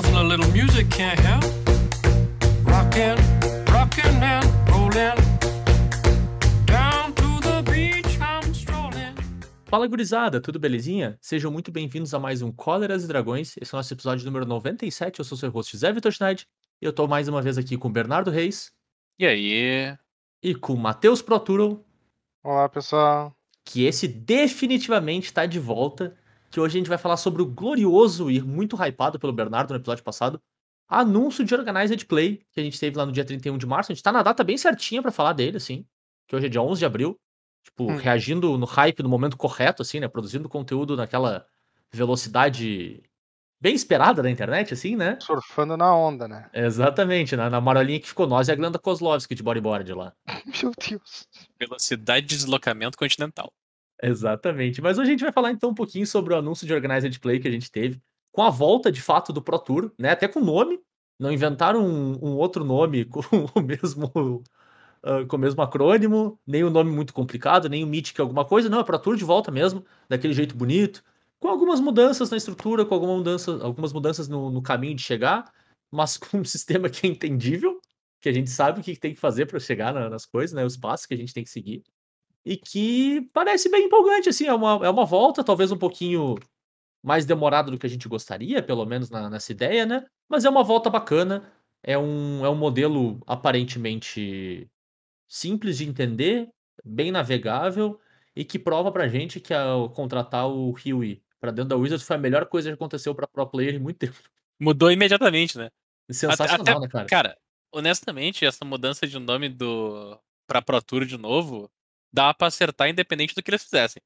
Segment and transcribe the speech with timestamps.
[0.00, 1.44] nothing a little music can't help.
[2.64, 3.16] Rockin',
[3.72, 5.16] rockin' and rollin'.
[6.64, 9.14] Down to the beach I'm strolling.
[9.66, 11.18] Fala gurizada, tudo belezinha?
[11.20, 13.56] Sejam muito bem-vindos a mais um Cóleras e Dragões.
[13.60, 15.18] Esse é o nosso episódio número 97.
[15.18, 16.46] Eu sou seu host Zé Vitor Schneid.
[16.80, 18.72] E eu tô mais uma vez aqui com o Bernardo Reis
[19.18, 19.94] E aí?
[20.42, 21.84] e com o Matheus Proturo,
[22.42, 23.36] Olá, pessoal.
[23.66, 26.16] que esse definitivamente tá de volta.
[26.50, 29.78] Que hoje a gente vai falar sobre o glorioso e muito hypado pelo Bernardo no
[29.78, 30.40] episódio passado.
[30.88, 33.92] Anúncio de Organized Play, que a gente teve lá no dia 31 de março.
[33.92, 35.86] A gente tá na data bem certinha pra falar dele, assim.
[36.26, 37.16] Que hoje é dia 11 de abril.
[37.62, 37.96] Tipo, Hum.
[37.96, 40.08] reagindo no hype no momento correto, assim, né?
[40.08, 41.46] Produzindo conteúdo naquela
[41.92, 43.02] velocidade
[43.60, 45.18] bem esperada da internet, assim, né?
[45.20, 46.48] Surfando na onda, né?
[46.52, 50.12] Exatamente, na, na marolinha que ficou nós e a Glenda Kozlovski de bodyboard lá.
[50.62, 51.28] Meu Deus.
[51.58, 53.52] Velocidade de deslocamento continental.
[54.02, 54.80] Exatamente.
[54.80, 57.38] Mas hoje a gente vai falar então um pouquinho sobre o anúncio de Organized Play
[57.40, 58.00] que a gente teve,
[58.32, 60.10] com a volta de fato do Pro Tour, né?
[60.10, 60.80] Até com nome.
[61.18, 63.20] Não inventaram um, um outro nome com
[63.54, 64.42] o mesmo.
[65.02, 68.68] ah, com o mesmo acrônimo, nem um nome muito complicado, nem o Mythic alguma coisa,
[68.68, 71.02] não, é Pro Tour de volta mesmo, daquele jeito bonito,
[71.40, 75.50] com algumas mudanças na estrutura, com alguma mudança, algumas mudanças no, no caminho de chegar,
[75.90, 77.80] mas com um sistema que é entendível,
[78.20, 80.64] que a gente sabe o que tem que fazer para chegar na- nas coisas, né,
[80.64, 81.82] os passos que a gente tem que seguir
[82.50, 86.34] e que parece bem empolgante, assim, é uma, é uma volta, talvez um pouquinho
[87.00, 90.04] mais demorada do que a gente gostaria, pelo menos na- nessa ideia, né?
[90.28, 91.48] Mas é uma volta bacana,
[91.80, 94.68] é um, é um modelo aparentemente
[95.28, 96.48] simples de entender,
[96.84, 98.00] bem navegável
[98.34, 102.16] e que prova pra gente que ao contratar o Huey pra dentro da Wizards foi
[102.16, 104.16] a melhor coisa que aconteceu pra pro player em muito tempo.
[104.58, 105.70] Mudou imediatamente, né?
[106.10, 107.06] Sensacional, até- né, cara?
[107.06, 107.38] Cara,
[107.72, 111.70] honestamente, essa mudança de nome do pra Pro Tour de novo
[112.12, 114.02] dá pra acertar independente do que eles fizessem.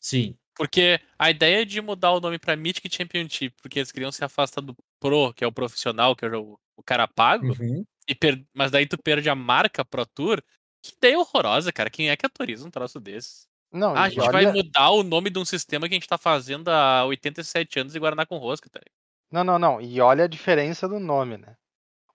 [0.00, 0.36] Sim.
[0.54, 4.60] Porque a ideia de mudar o nome pra Mythic Championship, porque eles queriam se afastar
[4.62, 7.84] do Pro, que é o profissional, que é o, o cara pago, Uhum.
[8.08, 10.42] e per- mas daí tu perde a marca Pro Tour.
[10.82, 11.90] Que ideia horrorosa, cara.
[11.90, 13.46] Quem é que autoriza um troço desses?
[13.72, 14.52] Não, Ah, a gente vai olha...
[14.54, 17.98] mudar o nome de um sistema que a gente tá fazendo há 87 anos e
[17.98, 18.78] Guaraná com rosca, tá?
[18.78, 18.94] ligado?
[19.30, 19.80] Não, não, não.
[19.80, 21.56] E olha a diferença do nome, né?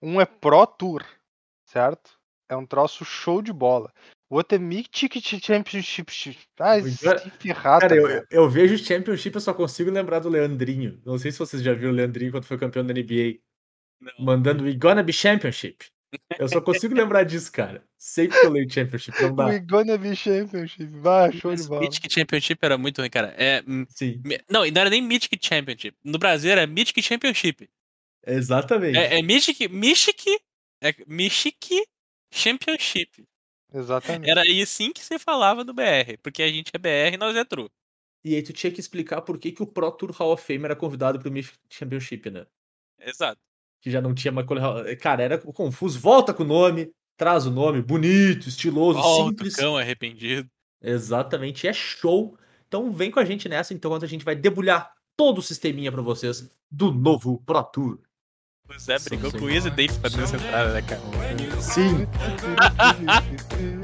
[0.02, 1.06] Um é Pro Tour,
[1.66, 2.18] certo?
[2.50, 3.94] É um troço show de bola.
[4.32, 6.10] O outro é Mythic Championship.
[6.58, 6.94] Ah, bem.
[7.38, 11.02] ferrar, Cara, eu, eu vejo Championship, eu só consigo lembrar do Leandrinho.
[11.06, 13.40] Não sei se vocês já viram o Leandrinho quando foi campeão da NBA.
[14.00, 14.26] Não.
[14.26, 15.86] Mandando We Gonna Be Championship.
[16.40, 17.84] Eu só consigo lembrar disso, cara.
[17.98, 19.48] Sempre que eu leio Championship, não dá.
[19.48, 20.86] We gonna be championship.
[20.86, 21.82] Vai, show de bola.
[21.82, 23.34] Mythic Championship era muito ruim, cara.
[23.38, 25.96] É, hum, Sim, não, e não era nem Mythic Championship.
[26.04, 27.70] No Brasil era Mythic Championship.
[28.26, 28.98] exatamente.
[28.98, 30.40] É, é Mythic, Mythic,
[30.82, 31.84] é Mythic
[32.32, 33.26] Championship.
[33.74, 34.30] Exatamente.
[34.30, 37.46] Era assim que se falava no BR, porque a gente é BR e nós é
[37.46, 37.70] true.
[38.24, 40.66] E aí tu tinha que explicar por que, que o Pro Tour Hall of Fame
[40.66, 42.46] era convidado pro Mythic Championship, né?
[43.00, 43.42] Exato.
[43.82, 44.46] Que já não tinha mais...
[45.02, 46.00] Cara, era confuso.
[46.00, 49.56] Volta com o nome, traz o nome, bonito, estiloso, o simples.
[49.56, 50.48] cão arrependido.
[50.82, 52.38] Exatamente, é show.
[52.68, 55.92] Então vem com a gente nessa, então, enquanto a gente vai debulhar todo o sisteminha
[55.92, 58.00] pra vocês do novo Pro Tour.
[58.74, 59.50] O Zé brigou Sim, com o.
[59.50, 61.02] Easy Dave pra nessa entrada, né, cara?
[61.60, 62.08] Sim.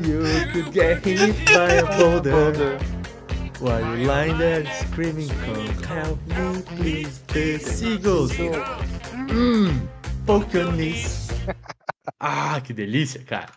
[0.08, 2.78] You could get hit by a boulder
[3.60, 5.28] While you lying there screaming
[5.82, 8.32] Come help me please The seagulls
[9.30, 9.88] Hum,
[10.76, 11.28] knees
[12.20, 13.52] Ah, que delícia, cara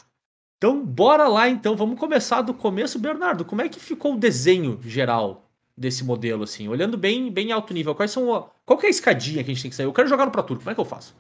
[0.57, 4.81] Então bora lá então, vamos começar do começo Bernardo, como é que ficou o desenho
[4.83, 5.50] geral
[5.81, 6.69] desse modelo, assim?
[6.69, 8.51] Olhando bem, bem alto nível, quais são a...
[8.67, 9.87] Qual que é a escadinha que a gente tem que sair?
[9.87, 11.17] Eu quero jogar no Pro Tour, como é que eu faço?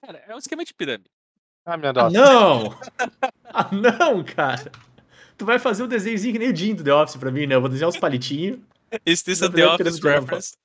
[0.00, 1.10] Cara, é um esquema de pirâmide.
[1.64, 2.10] Ah, minha Ah, nossa.
[2.10, 2.78] não!
[3.58, 4.70] Ah, não, cara!
[5.36, 7.54] Tu vai fazer um desenhozinho que nem o Jim do The Office pra mim, né?
[7.54, 8.60] Eu vou desenhar uns palitinhos.
[9.04, 10.56] Is this a Não, The Office reference?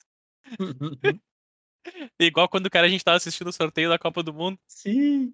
[2.20, 5.34] Igual quando o cara a gente tava assistindo o sorteio da Copa do Mundo Sim,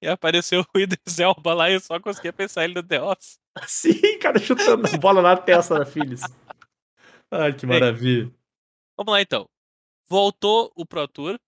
[0.00, 3.38] e apareceu o Idris Elba lá e eu só conseguia pensar ele no The Office.
[3.66, 6.20] sim, cara, chutando a bola na testa da Phyllis.
[7.30, 8.32] Ai, que maravilha.
[8.96, 9.48] Vamos lá então.
[10.08, 11.38] Voltou o Pro Tour.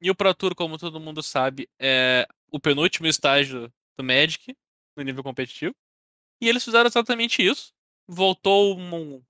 [0.00, 4.54] E o Pro Tour, como todo mundo sabe, é o penúltimo estágio do Magic
[4.96, 5.74] no nível competitivo.
[6.40, 7.72] E eles fizeram exatamente isso.
[8.06, 9.22] Voltou um-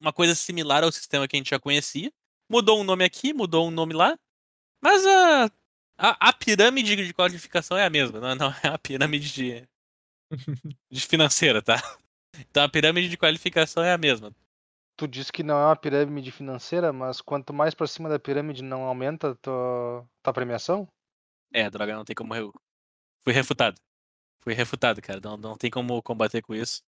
[0.00, 2.12] uma coisa similar ao sistema que a gente já conhecia.
[2.50, 4.18] Mudou um nome aqui, mudou um nome lá.
[4.82, 5.44] Mas a,
[5.96, 9.68] a, a pirâmide de qualificação é a mesma, não, não é a pirâmide de,
[10.90, 11.76] de financeira, tá?
[12.38, 14.34] Então a pirâmide de qualificação é a mesma.
[14.96, 18.62] Tu disse que não é uma pirâmide financeira, mas quanto mais pra cima da pirâmide
[18.62, 20.88] não aumenta a tua, tua premiação?
[21.52, 22.34] É, droga, não tem como.
[22.34, 22.52] Eu...
[23.24, 23.80] Fui refutado.
[24.42, 25.20] Fui refutado, cara.
[25.22, 26.82] Não, não tem como combater com isso.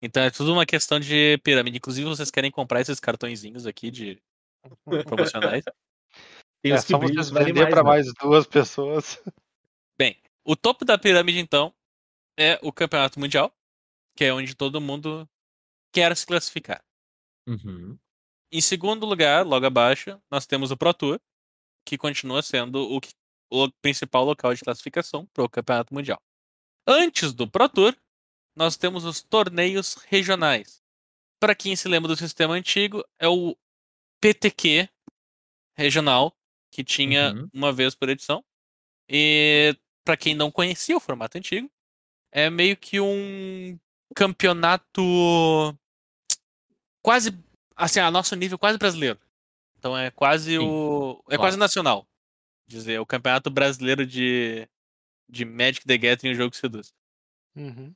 [0.00, 1.78] Então é tudo uma questão de pirâmide.
[1.78, 4.22] Inclusive, vocês querem comprar esses cartõezinhos aqui de
[5.04, 5.64] promocionais.
[6.62, 7.88] Tem É os que só vocês vender pra né?
[7.88, 9.20] mais duas pessoas.
[10.48, 11.74] O topo da pirâmide, então,
[12.34, 13.52] é o campeonato mundial,
[14.16, 15.28] que é onde todo mundo
[15.92, 16.82] quer se classificar.
[17.48, 17.98] Uhum.
[18.52, 21.20] Em segundo lugar, logo abaixo, nós temos o Pro Tour,
[21.86, 23.14] que continua sendo o, que-
[23.50, 26.20] o principal local de classificação para o campeonato mundial.
[26.86, 27.96] Antes do Pro Tour,
[28.56, 30.82] nós temos os torneios regionais.
[31.40, 33.56] Para quem se lembra do sistema antigo, é o
[34.20, 34.88] PTQ
[35.76, 36.36] regional,
[36.72, 37.48] que tinha Uhum.
[37.54, 38.44] uma vez por edição.
[39.08, 41.70] E para quem não conhecia o formato antigo,
[42.32, 43.78] é meio que um
[44.14, 45.00] campeonato
[47.02, 47.36] quase
[47.76, 49.18] assim, a nosso nível quase brasileiro.
[49.78, 51.42] Então é quase Sim, o é claro.
[51.42, 52.06] quase nacional.
[52.66, 54.68] Dizer, o campeonato brasileiro de
[55.30, 56.92] de Magic the Gathering, o jogo que seduz.
[57.54, 57.94] Uhum.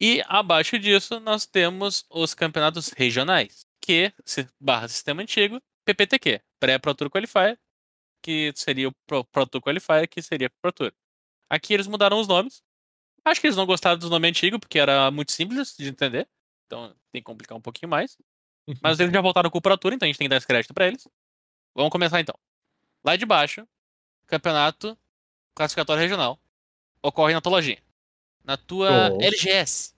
[0.00, 6.94] E abaixo disso, nós temos os campeonatos regionais, que, se- barra sistema antigo, PPTQ, Pré-Pro
[6.94, 7.56] Tour Qualifier,
[8.20, 10.92] que seria o Pro, Pro Tour Qualifier, que seria Pro Tour.
[11.48, 12.60] Aqui eles mudaram os nomes.
[13.24, 16.28] Acho que eles não gostaram dos nomes antigos, porque era muito simples de entender.
[16.66, 18.18] Então tem que complicar um pouquinho mais.
[18.82, 20.46] Mas eles já voltaram com o Pro Tour, então a gente tem que dar esse
[20.46, 21.06] crédito pra eles.
[21.74, 22.34] Vamos começar então.
[23.04, 23.66] Lá de baixo,
[24.26, 24.96] campeonato
[25.54, 26.38] classificatório regional.
[27.02, 27.82] Ocorre na tua lojinha.
[28.42, 29.20] Na tua Show.
[29.22, 29.94] LGS.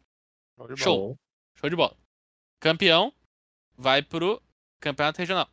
[0.57, 0.99] Show de Show.
[0.99, 1.19] bola.
[1.57, 1.97] Show de bola.
[2.61, 3.13] Campeão
[3.77, 4.43] vai pro
[4.81, 5.49] campeonato regional.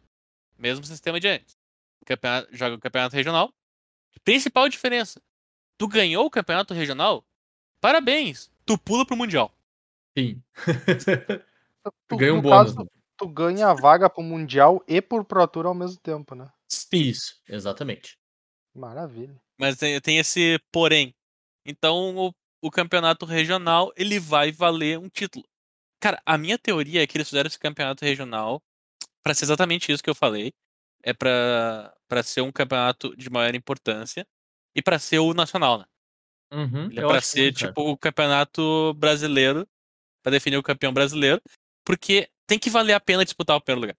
[0.58, 1.58] Mesmo sistema de antes.
[2.06, 3.54] Campeonato, joga o campeonato regional.
[4.24, 5.22] Principal diferença.
[5.78, 7.24] Tu ganhou o campeonato regional?
[7.82, 8.52] Parabéns.
[8.66, 9.52] Tu pula pro mundial.
[10.18, 10.42] Sim.
[12.08, 12.74] Tu, Ganha um bônus.
[12.76, 12.90] caso, né?
[13.18, 16.50] Tu ganha a vaga pro Mundial e pro Pro Tour ao mesmo tempo, né?
[16.92, 18.18] Isso, exatamente.
[18.76, 19.40] Maravilha.
[19.60, 21.14] Mas tem, tem esse porém.
[21.66, 25.46] Então o, o campeonato regional ele vai valer um título.
[26.02, 28.62] Cara, a minha teoria é que eles fizeram esse campeonato regional
[29.24, 30.52] pra ser exatamente isso que eu falei.
[31.04, 34.24] É pra para ser um campeonato de maior importância
[34.76, 35.86] e pra ser o nacional, né?
[36.54, 39.68] Uhum, Ele é que ser sim, tipo o campeonato brasileiro,
[40.22, 41.42] pra definir o campeão brasileiro,
[41.84, 43.98] porque tem que valer a pena disputar o primeiro lugar.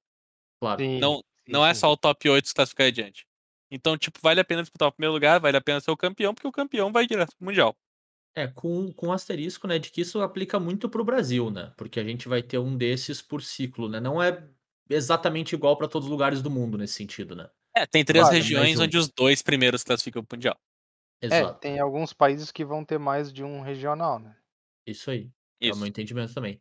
[0.61, 0.81] Claro.
[0.81, 3.27] Sim, Não, sim, não é só o top 8 se classificar adiante.
[3.71, 6.35] Então, tipo, vale a pena disputar o primeiro lugar, vale a pena ser o campeão,
[6.35, 7.77] porque o campeão vai direto pro Mundial.
[8.37, 11.73] É, com, com asterisco, né, de que isso aplica muito pro Brasil, né?
[11.77, 14.01] Porque a gente vai ter um desses por ciclo, né?
[14.01, 14.45] Não é
[14.91, 17.49] exatamente igual para todos os lugares do mundo nesse sentido, né?
[17.77, 18.83] É, tem três Claro, regiões um.
[18.83, 20.59] onde os dois primeiros classificam pro Mundial.
[21.23, 21.61] É, Exato.
[21.61, 24.37] tem alguns países que vão ter mais de um regional, né?
[24.87, 25.31] Isso aí.
[25.63, 25.79] É o Isso.
[25.79, 26.61] meu entendimento também.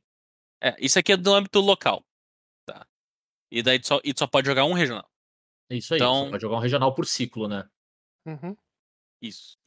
[0.64, 2.06] É, isso aqui é do âmbito local.
[2.66, 2.88] Tá?
[3.52, 5.10] E daí tu só, e tu só pode jogar um regional.
[5.70, 6.00] Isso aí.
[6.00, 7.70] Então- pode jogar um regional por ciclo, né?
[8.26, 8.56] Uhum.
[9.22, 9.58] Isso.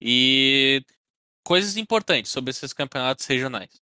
[0.00, 0.82] E
[1.44, 3.82] coisas importantes sobre esses campeonatos regionais.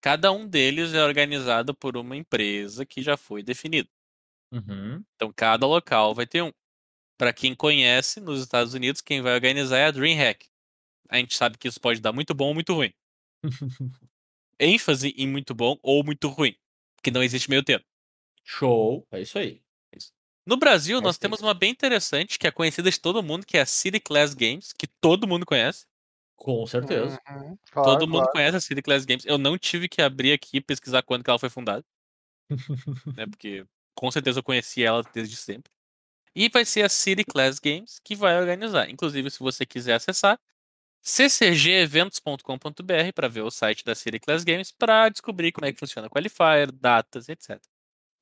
[0.00, 3.88] Cada um deles é organizado por uma empresa que já foi definida.
[4.52, 5.04] Uhum.
[5.16, 6.52] Então cada local vai ter um.
[7.18, 10.46] Para quem conhece, nos Estados Unidos, quem vai organizar é a DreamHack.
[11.10, 12.94] A gente sabe que isso pode dar muito bom ou muito ruim.
[14.60, 16.54] ênfase em muito bom ou muito ruim.
[16.96, 17.84] Porque não existe meio termo.
[18.44, 19.06] Show.
[19.10, 19.62] É isso aí.
[20.46, 21.20] No Brasil, nós Perfeito.
[21.20, 24.32] temos uma bem interessante, que é conhecida de todo mundo, que é a City Class
[24.32, 25.86] Games, que todo mundo conhece.
[26.36, 27.20] Com certeza.
[27.28, 27.56] Uhum.
[27.56, 28.32] todo Claro, mundo claro.
[28.32, 29.26] conhece a City Class Games.
[29.26, 31.84] Eu não tive que abrir aqui e pesquisar quando que ela foi fundada.
[33.16, 33.26] né?
[33.30, 35.70] Porque com certeza eu conheci ela desde sempre.
[36.34, 38.88] E vai ser a City Class Games que vai organizar.
[38.88, 40.38] Inclusive, se você quiser acessar,
[41.02, 46.08] ccgeventos.com.br para ver o site da City Class Games para descobrir como é que funciona
[46.08, 47.60] o qualifier, datas, etc.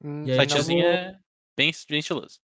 [0.02, 1.18] Hum, E O sitezinho vou- é
[1.56, 2.38] bem, bem estiloso.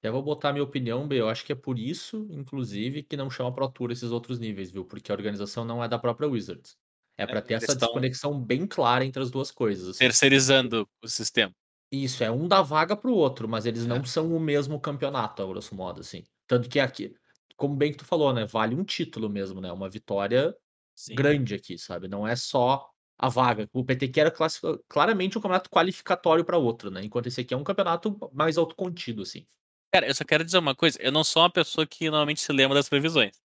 [0.00, 1.20] Até vou botar a minha opinião, B.
[1.20, 4.70] Eu acho que é por isso, inclusive, que não chama Pro Tour esses outros níveis,
[4.70, 4.84] viu?
[4.84, 6.76] Porque a organização não é da própria Wizards.
[7.18, 9.88] É pra ter eles essa desconexão bem clara entre as duas coisas.
[9.88, 9.98] assim.
[10.00, 11.50] Terceirizando o sistema.
[11.90, 13.86] Isso, é um dá vaga pro outro, mas eles É.
[13.86, 16.24] não são o mesmo campeonato, a grosso modo, assim.
[16.46, 17.14] Tanto que aqui,
[17.56, 18.44] como bem que tu falou, né?
[18.46, 19.72] Vale um título mesmo, né?
[19.72, 20.54] Uma vitória
[20.94, 21.14] Sim.
[21.14, 22.08] grande aqui, sabe?
[22.08, 23.68] Não é só a vaga.
[23.72, 27.02] O PTQ era classi- claramente um campeonato qualificatório para outro, né?
[27.02, 29.46] Enquanto esse aqui é um campeonato mais autocontido, assim.
[29.92, 31.00] Cara, eu só quero dizer uma coisa.
[31.00, 33.40] Eu não sou uma pessoa que normalmente se lembra das previsões.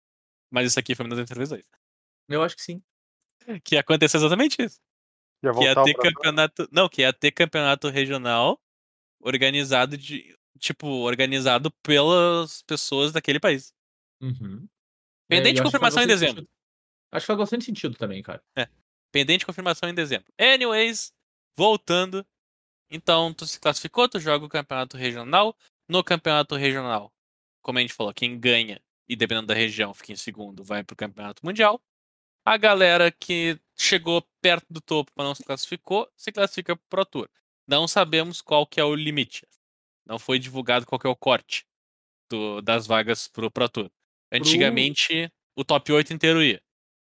[0.51, 1.63] Mas isso aqui foi uma das previsões.
[2.28, 2.82] Eu acho que sim.
[3.63, 4.80] Que aconteceu exatamente isso.
[5.44, 6.68] Já Que ia voltar ter pra- campeonato.
[6.72, 8.60] Não, que ia ter campeonato regional
[9.20, 10.36] organizado de.
[10.58, 13.74] Tipo, organizado pelas pessoas daquele país.
[14.22, 14.68] Uhum.
[15.28, 16.36] Pendente É, e eu de confirmação em dezembro.
[16.42, 16.50] sentido.
[17.12, 18.44] Acho que faz bastante sentido também, cara.
[19.12, 20.32] Pendente de confirmação em dezembro.
[20.40, 21.12] Anyways,
[21.58, 22.26] voltando.
[22.92, 25.56] Então, tu se classificou, tu joga o campeonato regional.
[25.88, 27.12] No campeonato regional,
[27.64, 30.96] como a gente falou, quem ganha, e dependendo da região, fica em segundo, vai pro
[30.96, 31.82] campeonato mundial.
[32.46, 37.06] A galera que chegou perto do topo, mas não se classificou, se classifica pro Pro
[37.06, 37.30] Tour.
[37.68, 39.48] Não sabemos qual que é o limite.
[40.06, 41.66] Não foi divulgado qual que é o corte.
[42.32, 43.92] do- das vagas pro Pro Tour.
[44.32, 46.62] Antigamente, o top 8 inteiro ia.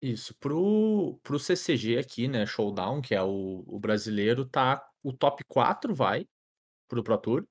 [0.01, 5.43] Isso, pro, pro CCG aqui, né, Showdown, que é o, o brasileiro, tá o top
[5.47, 6.27] 4 vai
[6.87, 7.47] pro Pro Tour,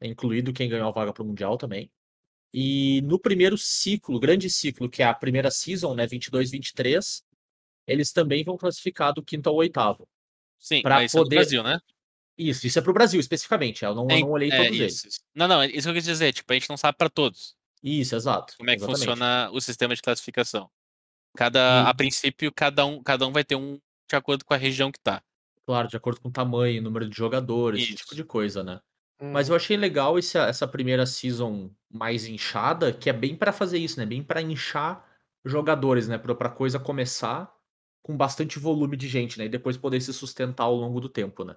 [0.00, 1.90] é incluído quem ganhou a vaga pro Mundial também.
[2.52, 7.22] E no primeiro ciclo, grande ciclo, que é a primeira season, né, 22, 23,
[7.86, 10.06] eles também vão classificar do quinto ao oitavo.
[10.58, 11.78] Sim, Pra mas isso é poder- Brasil, né?
[12.36, 14.94] Isso, isso é pro Brasil especificamente, eu não, eu não olhei É, todos eles.
[14.96, 15.20] isso, isso.
[15.34, 16.34] Não, não, isso que eu quis dizer.
[16.34, 18.54] Tipo, a gente não sabe pra todos Isso, exato.
[18.56, 18.98] como é que exatamente.
[19.00, 20.70] funciona o sistema de classificação.
[21.36, 23.78] Cada, E- a princípio, cada um, cada um vai ter um
[24.08, 25.22] de acordo com a região que tá.
[25.66, 28.14] Claro, de acordo com o tamanho, número de jogadores, esse tipo Isso.
[28.16, 28.80] de coisa, né?
[29.20, 33.52] Hum, Mas eu achei legal esse- essa primeira season mais inchada, que é bem pra
[33.52, 34.06] fazer isso, né?
[34.06, 35.04] Bem pra inchar
[35.44, 36.18] jogadores, né?
[36.18, 37.52] Pra pra coisa começar
[38.02, 39.46] com bastante volume de gente, né?
[39.46, 41.56] E depois poder se sustentar ao longo do tempo, né?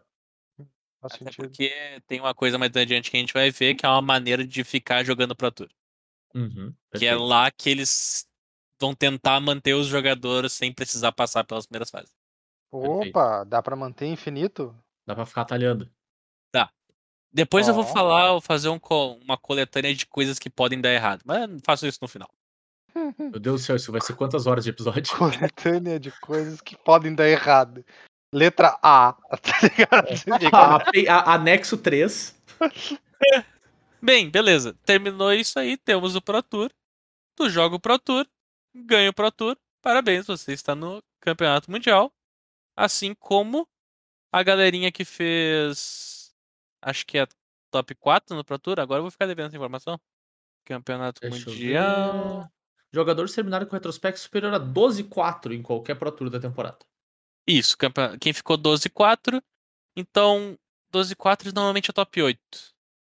[1.01, 3.89] faz Até porque tem uma coisa mais adiante que a gente vai ver, que é
[3.89, 5.69] uma maneira de ficar jogando Pro Tour.
[6.35, 7.23] Uhum, Que é perfeito.
[7.23, 8.27] lá que eles
[8.79, 12.11] vão tentar manter os jogadores sem precisar passar pelas primeiras fases.
[12.71, 13.07] perfeito.
[13.09, 14.75] Opa, dá pra manter infinito?
[15.07, 15.89] Dá pra ficar atalhando.
[17.31, 18.79] Depois eu vou falar, vou fazer um
[19.23, 21.21] uma coletânea de coisas que podem dar errado.
[21.23, 22.27] Mas eu faço isso no final.
[23.19, 25.15] Meu Deus do céu, isso vai ser quantas horas de episódio?
[25.15, 27.85] Coletânea de coisas que podem dar errado.
[28.33, 30.07] Letra A, tá ligado?
[30.09, 32.35] Você fica- A, a- anexo 3.
[34.01, 34.73] Bem, beleza.
[34.85, 36.71] Terminou isso aí, temos o Pro Tour.
[37.35, 38.25] Tu joga o Pro Tour,
[38.73, 39.57] ganha o Pro Tour.
[39.81, 42.11] Parabéns, você está no Campeonato Mundial.
[42.75, 43.67] Assim como
[44.31, 46.33] a galerinha que fez.
[46.81, 47.27] Acho que é
[47.71, 48.79] top 4 no Pro Tour.
[48.79, 49.99] Agora eu vou ficar devendo essa informação.
[50.65, 52.49] Campeonato Deixa Mundial.
[52.91, 56.79] Jogadores terminaram com retrospecto superior a 12-4 em qualquer Pro Tour da temporada.
[57.47, 59.41] Isso, campe- quem ficou 12-4.
[59.95, 60.57] Então,
[60.91, 62.39] 12-4 normalmente é top 8.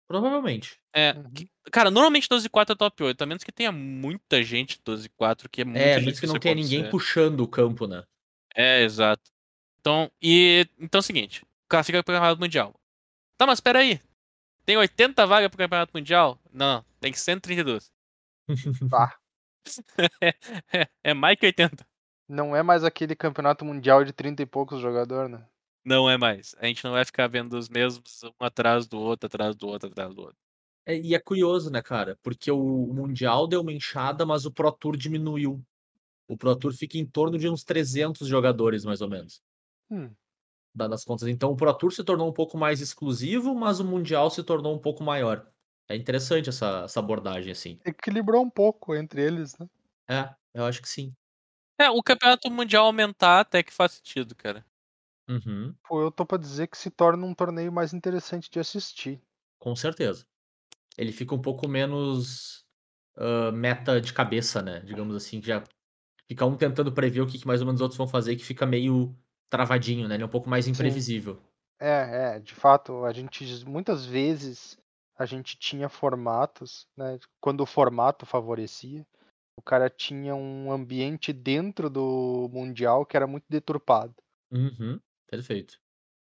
[0.07, 0.79] Provavelmente.
[0.93, 1.31] É, Uhum.
[1.71, 5.65] cara, normalmente 12-4 é top 8, a menos que tenha muita gente 12-4, que é
[5.65, 8.03] muito É, difícil mesmo que não tenha ninguém puxando o campo, né?
[8.55, 9.23] É, exato.
[9.79, 12.73] Então, e então é o seguinte, o cara fica pro Campeonato Mundial.
[13.37, 13.99] Tá, mas peraí.
[14.65, 16.39] Tem 80 vagas pro Campeonato Mundial?
[16.51, 17.91] Não, tem 132.
[18.89, 19.15] Tá.
[20.73, 21.85] é, é mais que 80.
[22.27, 25.45] Não é mais aquele campeonato mundial de 30 e poucos jogadores, né?
[25.85, 26.55] Não é mais.
[26.57, 29.87] A gente não vai ficar vendo os mesmos um atrás do outro, atrás do outro,
[29.89, 30.37] atrás do outro.
[30.85, 32.17] É, e é curioso, né, cara?
[32.23, 35.63] Porque o Mundial deu uma inchada, mas o Pro Tour diminuiu.
[36.27, 39.41] O Pro Tour fica em torno de uns 300 jogadores, mais ou menos.
[39.91, 40.09] Hum.
[40.73, 41.27] Dadas as contas.
[41.27, 44.75] Então o Pro Tour se tornou um pouco mais exclusivo, mas o Mundial se tornou
[44.75, 45.47] um pouco maior.
[45.87, 47.79] É interessante essa, essa abordagem, assim.
[47.85, 49.69] Equilibrou um pouco entre eles, né?
[50.09, 51.13] É, eu acho que sim.
[51.79, 54.65] É, o Campeonato Mundial aumentar até que faz sentido, cara.
[55.29, 59.19] Uhum, Pô, eu tô pra dizer que se torna um torneio mais interessante de assistir.
[59.59, 60.25] com certeza.
[60.97, 62.65] Ele fica um pouco menos
[63.17, 64.81] ah, meta de cabeça, né?
[64.81, 65.63] Digamos assim, que já
[66.27, 68.45] fica um tentando prever o que, que mais ou menos os outros vão fazer, que
[68.45, 69.15] fica meio
[69.49, 70.15] travadinho, né?
[70.15, 71.41] Ele é um pouco mais imprevisível.
[71.79, 74.77] É, é, de fato, a gente muitas vezes
[75.17, 77.19] a gente tinha formatos, né?
[77.41, 79.05] Quando o formato favorecia,
[79.57, 84.15] o cara tinha um ambiente dentro do mundial que era muito deturpado.
[84.51, 85.79] Uhum, perfeito.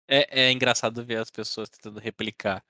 [0.08, 2.64] É, é engraçado ver as pessoas tentando replicar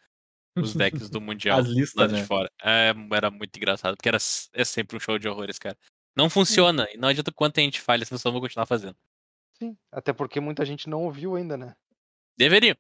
[0.56, 2.26] os decks do Mundial As lá listas, de né?
[2.26, 2.52] fora.
[2.62, 4.18] É, era muito engraçado, porque era,
[4.54, 5.78] é sempre um show de horrores, cara.
[6.16, 8.96] Não funciona, e não adianta o quanto a gente falha, as pessoas vão continuar fazendo.
[9.58, 11.76] Sim, até porque muita gente não ouviu ainda, né?
[12.38, 12.76] Deveriam.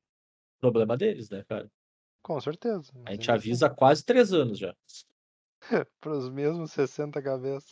[0.59, 1.69] Problema deles, né, cara?
[2.21, 2.91] Com certeza.
[3.05, 4.75] A gente avisa há quase três anos já.
[5.99, 7.69] Para os mesmos 60 cabeças.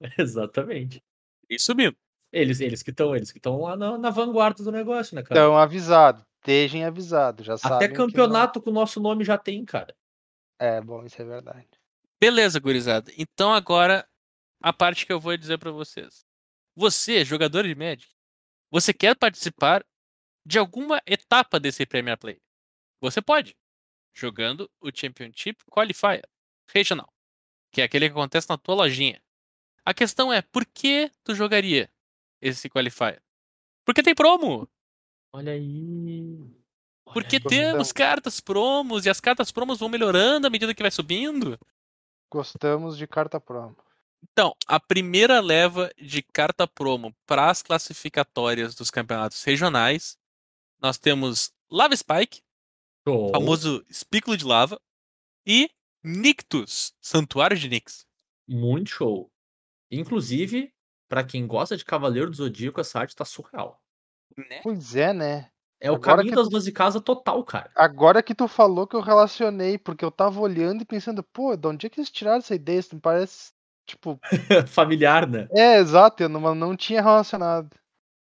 [0.18, 1.02] Exatamente.
[1.48, 1.96] E subindo.
[2.32, 5.40] Eles, eles que estão, eles que estão lá na, na vanguarda do negócio, né, cara?
[5.40, 6.24] Então, avisado.
[6.40, 7.44] Estejam avisados.
[7.44, 9.94] Já sabem Até campeonato com o nosso nome já tem, cara.
[10.58, 11.68] É, bom, isso é verdade.
[12.20, 13.12] Beleza, gurizada.
[13.16, 14.06] Então agora
[14.62, 16.24] a parte que eu vou dizer pra vocês.
[16.76, 18.08] Você, jogador de Magic,
[18.70, 19.84] você quer participar
[20.46, 22.40] de alguma etapa desse Premier Play?
[23.00, 23.56] Você pode,
[24.14, 26.22] jogando o Championship Qualifier
[26.72, 27.12] Regional,
[27.72, 29.22] que é aquele que acontece na tua lojinha.
[29.84, 31.90] A questão é, por que tu jogaria
[32.40, 33.22] esse Qualifier?
[33.84, 34.68] Porque tem promo.
[35.32, 36.38] Olha aí.
[37.06, 37.42] Olha Porque aí.
[37.42, 41.58] temos cartas promos e as cartas promos vão melhorando à medida que vai subindo.
[42.30, 43.76] Gostamos de carta promo.
[44.22, 50.18] Então, a primeira leva de carta promo para as classificatórias dos campeonatos regionais,
[50.80, 52.42] nós temos Lava Spike,
[53.06, 53.30] Show.
[53.30, 54.80] famoso espículo de lava,
[55.46, 55.70] e
[56.04, 58.06] Nictus, Santuário de Nix.
[58.46, 59.30] Muito show.
[59.90, 60.72] Inclusive,
[61.10, 63.82] pra quem gosta de Cavaleiro do Zodíaco, essa arte tá surreal.
[64.38, 64.60] Né?
[64.62, 65.50] Pois é, né?
[65.80, 67.70] É o Agora caminho que das tu- duas de casa total, cara.
[67.74, 71.66] Agora que tu falou que eu relacionei, porque eu tava olhando e pensando, pô, de
[71.66, 72.78] onde é que eles tiraram essa ideia?
[72.78, 73.52] Isso me parece,
[73.84, 74.20] tipo,
[74.68, 75.48] Familiar, né?
[75.50, 77.76] é, exato, eu não, não tinha relacionado.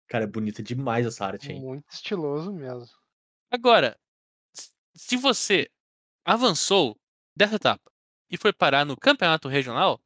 [0.07, 1.61] Cara, é bonita demais essa arte, hein?
[1.61, 2.87] Muito estiloso mesmo.
[3.51, 3.97] Agora,
[4.95, 5.69] se você
[6.23, 6.97] avançou
[7.35, 7.91] dessa etapa
[8.29, 9.99] e foi parar no campeonato regional,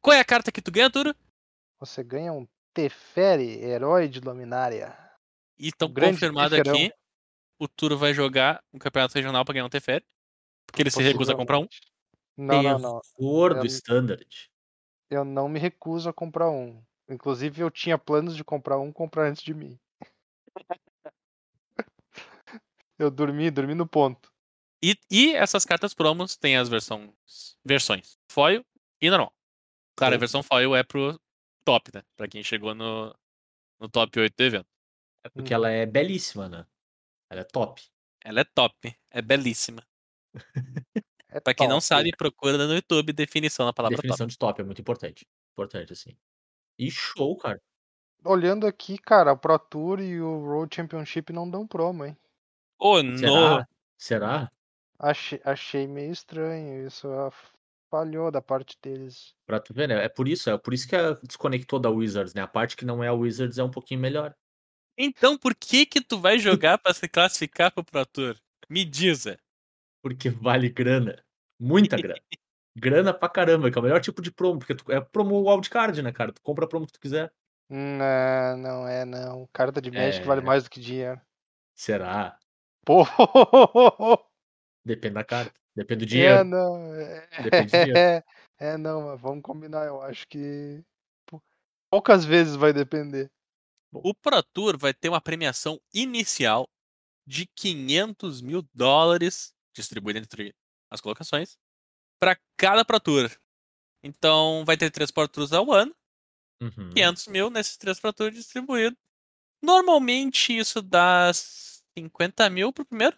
[0.00, 1.14] qual é a carta que tu ganha, Turo?
[1.78, 4.96] Você ganha um Teferi, herói de Luminária.
[5.58, 6.74] E grande confirmado teferão.
[6.74, 6.92] aqui,
[7.58, 10.04] o Turo vai jogar um campeonato regional pra ganhar um Teferi.
[10.66, 11.68] Porque ele se recusa a comprar um.
[12.36, 13.00] Não, não, não.
[13.16, 14.50] Terror do Eu- Standard.
[15.08, 16.82] Eu não me recuso a comprar um.
[17.08, 19.78] Inclusive, eu tinha planos de comprar um, comprar antes de mim.
[22.98, 24.32] Eu dormi, dormi no ponto.
[24.82, 27.10] E, e essas cartas promos têm as versões,
[27.64, 28.64] versões foil
[29.00, 29.34] e normal.
[29.94, 30.20] Claro, a Sim.
[30.20, 31.20] versão foil é pro
[31.66, 32.02] top, né?
[32.16, 33.14] Pra quem chegou no,
[33.80, 34.68] no top 8 do evento.
[35.24, 36.64] É porque ela é belíssima, né?
[37.28, 37.82] Ela é top.
[38.24, 39.82] Ela é top, é belíssima.
[41.28, 41.84] É Pra quem não top.
[41.84, 45.26] sabe, procura no YouTube definição da palavra Definição de top é muito importante.
[45.52, 46.16] Importante, assim.
[46.78, 47.60] E show, cara.
[48.24, 52.16] Olhando aqui, cara, o Pro Tour e o World Championship não dão promo, hein?
[52.78, 52.88] top.
[52.88, 53.18] Ô, no...
[53.18, 53.68] Será?
[53.98, 54.50] Será?
[54.98, 56.86] Achei, achei meio estranho.
[56.86, 57.06] Isso
[57.90, 59.34] falhou da parte deles.
[59.46, 60.04] Pra tu ver, né?
[60.04, 62.42] É por isso, é por isso que a- desconectou da Wizards, né?
[62.42, 64.34] A parte que não é a Wizards é um pouquinho melhor.
[64.98, 68.36] Então por que que tu vai jogar pra se classificar pro Pro Tour?
[68.68, 69.36] Me diz, é.
[70.02, 71.22] Porque vale grana.
[71.60, 72.20] Muita grana.
[72.76, 76.00] grana pra caramba, que é o melhor tipo de promo, porque tu, é promo wildcard,
[76.02, 76.32] né, cara?
[76.32, 77.32] Tu compra a promo que tu quiser.
[77.68, 79.46] Não, não é, não.
[79.52, 80.44] Carta de Magic vale É.
[80.44, 81.20] mais do que dinheiro.
[81.74, 82.38] Será?
[82.84, 83.02] Pô!
[84.84, 85.52] Depende da carta.
[85.76, 86.44] Depende do É, dinheiro.
[86.44, 86.94] não.
[86.94, 87.98] É, Depende do dinheiro.
[87.98, 88.24] é,
[88.58, 89.84] é, não, mas vamos combinar.
[89.86, 90.82] Eu acho que
[91.26, 91.42] pou-
[91.90, 93.30] poucas vezes vai depender.
[93.92, 96.68] O Pro Tour vai ter uma premiação inicial
[97.26, 100.54] de 500 mil dólares, distribuída entre
[100.90, 101.56] as colocações,
[102.18, 103.30] para cada Pro Tour.
[104.02, 105.94] Então vai ter três Pro Tours ao ano,
[106.62, 106.88] Uhum.
[106.94, 108.98] 500 mil nesses três Pro Tours distribuídos.
[109.62, 111.30] Normalmente isso dá
[111.98, 113.16] 50 mil pro primeiro.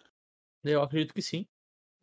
[0.63, 1.45] Eu acredito que sim.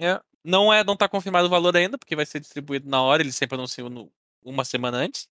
[0.00, 0.20] É.
[0.46, 3.35] Não é, não tá confirmado o valor ainda, porque vai ser distribuído na hora, eles
[3.35, 4.12] sempre anunciam no-
[4.44, 5.28] uma semana antes.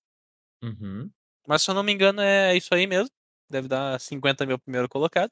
[0.61, 1.09] Uhum.
[1.47, 3.09] Mas se eu não me engano, é isso aí mesmo.
[3.49, 5.31] Deve dar 50 mil primeiro colocado.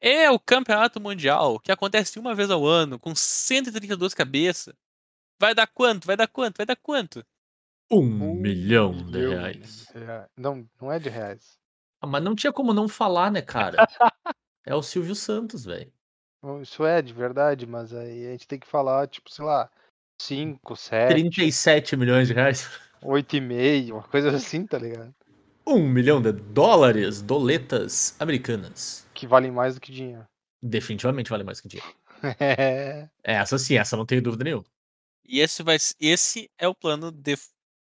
[0.00, 4.74] É o campeonato mundial, que acontece uma vez ao ano, com 132 cabeças.
[5.38, 6.06] Vai dar quanto?
[6.06, 6.56] Vai dar quanto?
[6.56, 7.22] Vai dar quanto?
[7.90, 7.98] Um
[8.30, 9.86] Um milhão de reais.
[9.92, 10.28] de reais.
[10.36, 11.58] Não, não é de reais.
[12.00, 13.76] Ah, mas não tinha como não falar, né, cara?
[14.64, 15.92] é o Silvio Santos, velho.
[16.62, 19.70] Isso é de verdade, mas aí a gente tem que falar, tipo, sei lá,
[20.20, 22.68] 5, 7, 37 milhões de reais.
[23.02, 25.14] 8,5, uma coisa assim, tá ligado?
[25.66, 29.06] Um milhão de dólares, doletas americanas.
[29.14, 30.26] Que valem mais do que dinheiro.
[30.62, 31.94] Definitivamente vale mais que dinheiro.
[32.38, 33.08] É.
[33.24, 34.64] Essa sim, essa não tenho dúvida nenhuma.
[35.26, 37.34] E esse, vai, esse é o plano de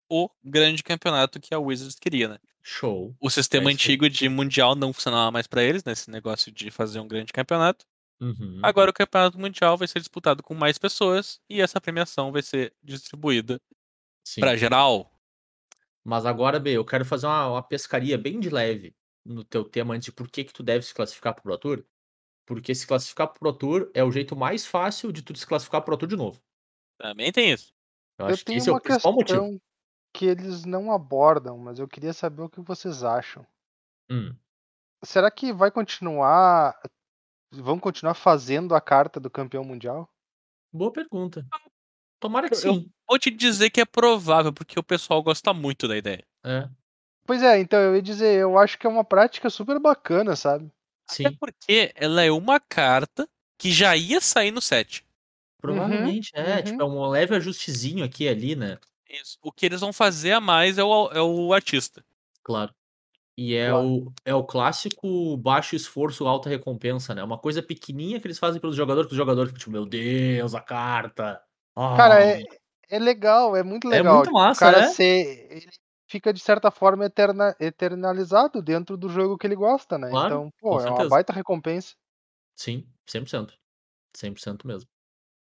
[0.10, 2.38] o grande campeonato que a Wizards queria, né?
[2.64, 3.16] Show.
[3.22, 7.00] O sistema É antigo de mundial não funcionava mais pra eles, nesse negócio de fazer
[7.00, 7.86] um grande campeonato.
[8.22, 8.60] Uhum.
[8.64, 12.74] Agora o campeonato mundial vai ser disputado com mais pessoas e essa premiação vai ser
[12.82, 13.60] distribuída
[14.40, 15.12] pra geral.
[16.04, 19.96] Mas agora, B, eu quero fazer uma, uma pescaria bem de leve no teu tema
[19.96, 21.86] antes de por que, que tu deve se classificar pro Pro Tour.
[22.46, 25.82] Porque se classificar pro Pro Tour é o jeito mais fácil de tu se classificar
[25.82, 26.40] pro Pro Tour de novo.
[27.00, 27.74] Também tem isso.
[28.20, 29.42] Eu Eu acho que tenho esse é uma o principal motivo.
[29.42, 29.62] questão
[30.14, 33.46] que eles não abordam, mas eu queria saber o que vocês acham.
[34.10, 34.34] Hum.
[35.04, 36.80] Será que vai continuar.
[37.62, 40.10] Vão continuar fazendo a carta do campeão mundial?
[40.72, 41.46] Boa pergunta.
[42.20, 42.92] Tomara que Eu- eu- sim.
[43.08, 46.26] Vou te dizer que é provável, porque o pessoal gosta muito da ideia.
[46.44, 46.68] É,
[47.28, 50.72] Pois é, então eu ia dizer, eu acho que é uma prática super bacana, sabe?
[51.10, 51.26] sim.
[51.26, 55.04] Até porque ela é uma carta que já ia sair no set.
[55.60, 56.58] Provavelmente, é.
[56.58, 56.64] uhum.
[56.64, 58.78] Tipo, é um leve ajustezinho aqui e ali, né?
[59.10, 59.38] Isso.
[59.42, 62.04] O que eles vão fazer a mais é o, é o artista.
[62.44, 62.74] Claro.
[63.38, 63.76] E é, Claro.
[63.76, 67.22] o, é o clássico baixo esforço, alta recompensa, né?
[67.24, 70.56] Uma coisa pequenininha que eles fazem pelos jogadores, que os jogadores ficam tipo, meu Deus,
[70.56, 71.42] a carta.
[71.96, 72.42] Cara, Ah, é,
[72.90, 74.04] é legal, é muito É legal.
[74.04, 74.84] muito tipo, massa, o cara é?
[74.84, 75.48] ser.
[75.50, 75.68] Ele
[76.10, 80.12] fica, de certa forma, eterna, eternalizado dentro do jogo que ele gosta, né?
[80.12, 81.10] Claro, então, pô, é uma certeza.
[81.10, 81.96] baita recompensa.
[82.58, 83.54] Sim, 100%.
[84.16, 84.90] 100% mesmo.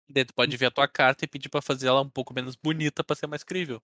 [0.09, 2.57] Daí tu pode ver a tua carta e pedir pra fazer ela um pouco menos
[2.57, 3.83] bonita pra ser mais crível.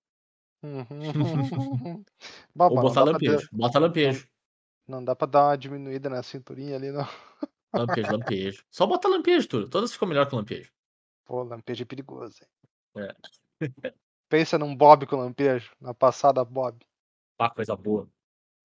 [0.62, 0.84] Uhum.
[2.58, 3.48] Ou botar lampejo.
[3.52, 4.28] Bota lampejo.
[4.86, 7.08] não dá pra dar uma diminuída na cinturinha ali, não.
[7.72, 8.64] Lampejo, lampejo.
[8.70, 9.68] Só bota lampejo, tudo.
[9.68, 10.72] Todas ficam melhor que lampejo.
[11.24, 12.36] Pô, lampejo é perigoso.
[12.42, 13.08] hein?
[13.08, 13.14] É.
[14.28, 16.84] Pensa num Bob com lampejo, na passada Bob.
[17.36, 18.08] Pá, coisa boa.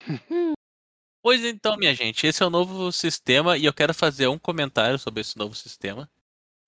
[1.21, 4.99] Pois então, minha gente, esse é o novo sistema e eu quero fazer um comentário
[4.99, 6.07] sobre esse novo sistema.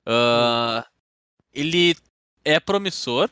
[0.03, 0.83] Ah,
[1.53, 1.95] ele
[2.43, 3.29] é promissor,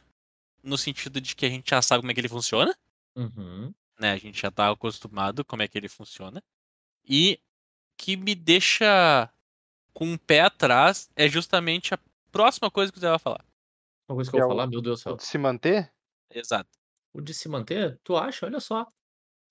[0.65, 2.75] no sentido de que a gente já sabe como é que ele funciona,
[3.15, 3.73] Uhum.
[3.99, 4.11] né?
[4.13, 6.43] A gente já tá acostumado como é que ele funciona.
[7.07, 7.39] E
[7.97, 9.29] que me deixa
[9.93, 11.99] com um pé atrás é justamente a
[12.31, 13.45] próxima coisa que você vai falar.
[14.09, 15.17] Uma coisa que Que eu é vou o- falar, meu Deus do O céu.
[15.17, 15.91] de se manter?
[16.31, 16.69] Exato.
[17.13, 18.45] O de se manter, tu acha?
[18.45, 18.85] Olha só.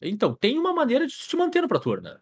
[0.03, 2.21] Então, tem uma maneira de te manter no Pro Tour, né?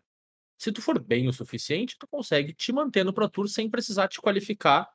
[0.59, 4.09] Se tu for bem o suficiente, tu consegue te manter no Pro Tour sem precisar
[4.09, 4.88] te qualificar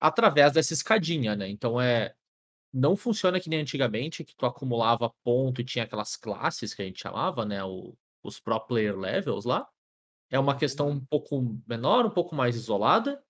[0.00, 1.48] através dessa escadinha, né?
[1.48, 2.14] Então é.
[2.72, 6.84] Não funciona que nem antigamente, que tu acumulava ponto e tinha aquelas classes que a
[6.84, 7.64] gente chamava, né?
[7.64, 9.66] o- os Pro Player Levels lá.
[10.30, 13.22] É uma questão um pouco menor, um pouco mais isolada,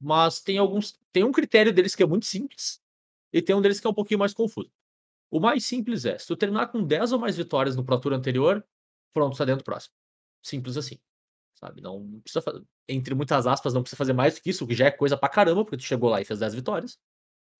[0.00, 0.98] mas tem alguns.
[1.12, 2.80] Tem um critério deles que é muito simples,
[3.32, 4.70] e tem um deles que é um pouquinho mais confuso.
[5.30, 8.12] O mais simples é, se tu terminar com 10 ou mais vitórias no Pro Tour
[8.14, 8.64] anterior,
[9.14, 9.94] pronto, tá dentro do próximo.
[10.42, 10.98] Simples assim.
[11.54, 11.80] Sabe?
[11.82, 14.74] Não precisa fazer, entre muitas aspas, não precisa fazer mais do que isso, o que
[14.74, 16.98] já é coisa pra caramba, porque tu chegou lá e fez 10 vitórias.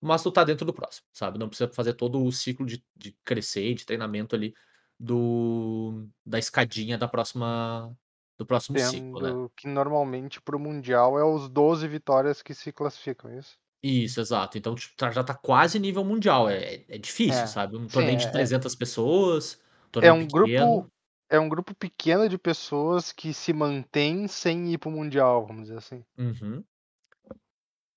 [0.03, 1.39] Mas tu tá dentro do próximo, sabe?
[1.39, 4.53] Não precisa fazer todo o ciclo de, de crescer, de treinamento ali
[4.99, 7.95] do da escadinha da próxima
[8.37, 9.49] do próximo ciclo, né?
[9.55, 13.57] Que normalmente pro Mundial é os 12 vitórias que se classificam, é isso?
[13.81, 14.57] Isso, exato.
[14.57, 16.49] Então tipo, tá- já tá quase nível mundial.
[16.49, 17.75] É, é difícil, É, sabe?
[17.75, 20.31] Um sim, torneio é- de é- 300 pessoas, É torneio um pequeno.
[20.31, 20.91] grupo.
[21.29, 25.77] É um grupo pequeno de pessoas que se mantém sem ir pro Mundial, vamos dizer
[25.77, 26.05] assim.
[26.17, 26.63] Uhum.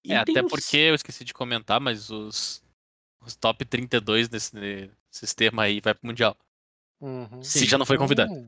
[0.06, 2.62] E é, até uns- porque eu esqueci de comentar, mas os,
[3.20, 6.36] os top 32 desse sistema aí vai pro Mundial.
[7.00, 7.42] Uhum.
[7.42, 8.32] Se já não foi convidado.
[8.32, 8.46] Hum,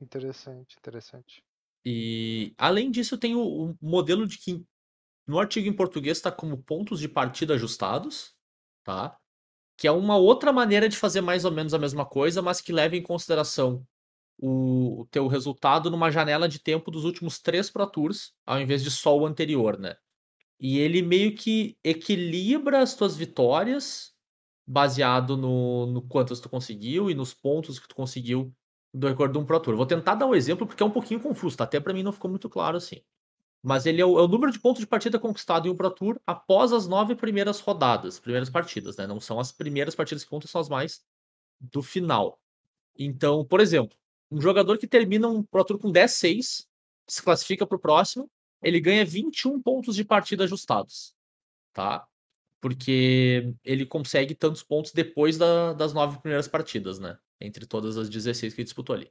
[0.00, 1.42] interessante, interessante.
[1.84, 4.64] E além disso, tem o, o modelo de que
[5.26, 8.34] no artigo em português está como pontos de partida ajustados,
[8.82, 9.16] tá?
[9.76, 12.72] Que é uma outra maneira de fazer mais ou menos a mesma coisa, mas que
[12.72, 13.86] leva em consideração
[14.38, 18.82] o, o teu resultado numa janela de tempo dos últimos três Pro Tours, ao invés
[18.82, 19.96] de só o anterior, né?
[20.58, 24.14] E ele meio que equilibra as tuas vitórias
[24.66, 28.52] baseado no, no quantas tu conseguiu e nos pontos que tu conseguiu
[28.92, 29.76] do recorde de um Pro Tour.
[29.76, 31.64] Vou tentar dar um exemplo porque é um pouquinho confuso, tá?
[31.64, 33.02] Até pra mim não ficou muito claro assim.
[33.62, 35.90] Mas ele é o, é o número de pontos de partida conquistado em um Pro
[35.90, 39.06] Tour após as nove primeiras rodadas, primeiras partidas, né?
[39.06, 41.02] Não são as primeiras partidas que contam, são as mais
[41.60, 42.40] do final.
[42.98, 43.96] Então, por exemplo,
[44.30, 46.66] um jogador que termina um Pro Tour com 10-6,
[47.08, 48.30] se classifica pro próximo,
[48.62, 51.14] ele ganha 21 pontos de partida ajustados,
[51.72, 52.06] tá?
[52.60, 57.18] Porque ele consegue tantos pontos depois da- das nove primeiras partidas, né?
[57.40, 59.10] Entre todas as 16 que ele disputou ali.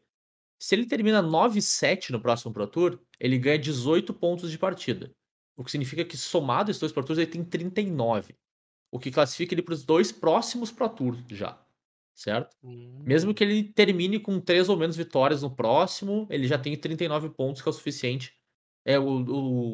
[0.60, 5.14] Se ele termina 9-7 no próximo Pro Tour, ele ganha 18 pontos de partida.
[5.58, 8.36] O que significa que somado esses dois Pro Tours, ele tem 39.
[8.92, 11.62] O que classifica ele para os dois próximos Pro Tour já.
[12.16, 12.56] Certo?
[12.64, 17.30] Mesmo que ele termine com três ou menos vitórias no próximo, ele já tem 39
[17.30, 18.34] pontos, que é o suficiente.
[18.86, 19.04] É o,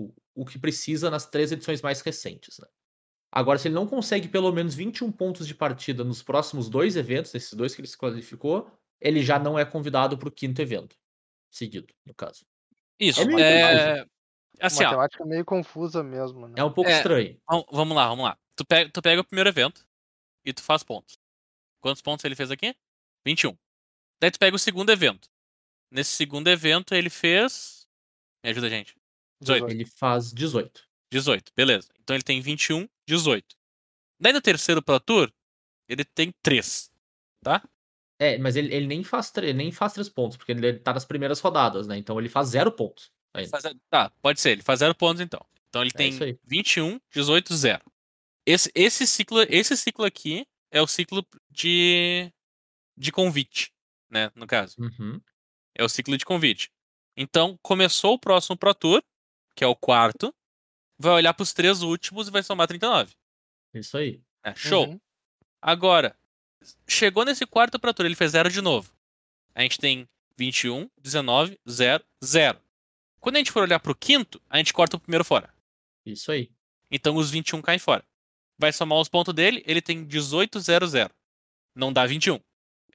[0.07, 2.57] o, o que precisa nas três edições mais recentes.
[2.59, 2.67] Né?
[3.31, 7.33] Agora, se ele não consegue pelo menos 21 pontos de partida nos próximos dois eventos,
[7.33, 10.95] nesses dois que ele se qualificou, ele já não é convidado para o quinto evento.
[11.49, 12.45] Seguido, no caso.
[12.99, 13.21] Isso.
[13.21, 14.05] É meio É,
[14.61, 16.53] assim, ó, Matemática meio confusa mesmo, né?
[16.57, 16.97] É um pouco É.
[16.97, 17.37] estranho.
[17.49, 18.37] Vam- Vamos lá, vamos lá.
[18.55, 19.85] Tu pega, tu pega o primeiro evento
[20.45, 21.17] e tu faz pontos.
[21.81, 22.75] Quantos pontos ele fez aqui?
[23.25, 23.57] 21.
[24.21, 25.27] Daí tu pega o segundo evento.
[25.91, 27.87] Nesse segundo evento ele fez.
[28.43, 28.95] Me ajuda, gente.
[29.41, 29.69] 18.
[29.69, 30.87] Ele faz 18.
[31.11, 31.89] 18, beleza.
[31.99, 33.55] Então ele tem 21, 18.
[34.19, 35.31] Daí no terceiro Pro Tour,
[35.89, 36.89] ele tem 3.
[37.43, 37.61] Tá?
[38.19, 41.03] É, mas ele, ele nem, faz tre- nem faz três pontos, porque ele tá nas
[41.05, 41.97] primeiras rodadas, né?
[41.97, 43.11] Então ele faz zero pontos.
[43.33, 43.49] ainda.
[43.49, 45.43] Faz- Tá, pode ser, ele faz 0 pontos então.
[45.69, 46.37] Então ele É tem isso aí.
[46.43, 47.81] 21, 18, 0.
[48.45, 52.31] Esse, esse, ciclo, esse ciclo aqui é o ciclo de,
[52.97, 53.71] de convite,
[54.09, 54.31] né?
[54.35, 54.75] No caso.
[54.79, 55.19] Uhum.
[55.75, 56.69] É o ciclo de convite.
[57.17, 59.03] Então, começou o próximo Pro Tour,
[59.55, 60.33] que é o quarto,
[60.97, 63.13] vai olhar pros três últimos e vai somar 39.
[63.73, 64.21] Isso aí.
[64.43, 64.87] É, show.
[64.87, 64.99] Uhum.
[65.61, 66.17] Agora,
[66.87, 68.91] chegou nesse quarto Tour, ele fez zero de novo.
[69.53, 72.61] A gente tem 21, 19, 0, 0.
[73.19, 75.53] Quando a gente for olhar pro quinto, a gente corta o primeiro fora.
[76.05, 76.51] Isso aí.
[76.89, 78.03] Então os 21 caem fora.
[78.57, 81.13] Vai somar os pontos dele, ele tem 18, 0, 0.
[81.75, 82.39] Não dá 21.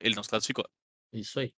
[0.00, 0.68] Ele não se classificou.
[1.12, 1.54] Isso aí.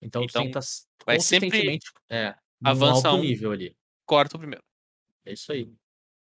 [0.00, 0.60] Então, Então, estar
[1.06, 1.78] vai sempre
[2.10, 3.20] é, avança um.
[3.20, 3.76] nível ali.
[4.12, 4.62] Corta o primeiro.
[5.24, 5.72] É isso aí.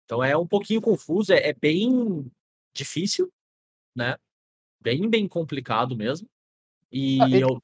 [0.04, 2.30] Então é um pouquinho confuso, é, é bem
[2.74, 3.32] difícil,
[3.96, 4.16] né?
[4.78, 6.28] Bem, bem complicado mesmo.
[6.92, 7.62] E Ah, ele- eu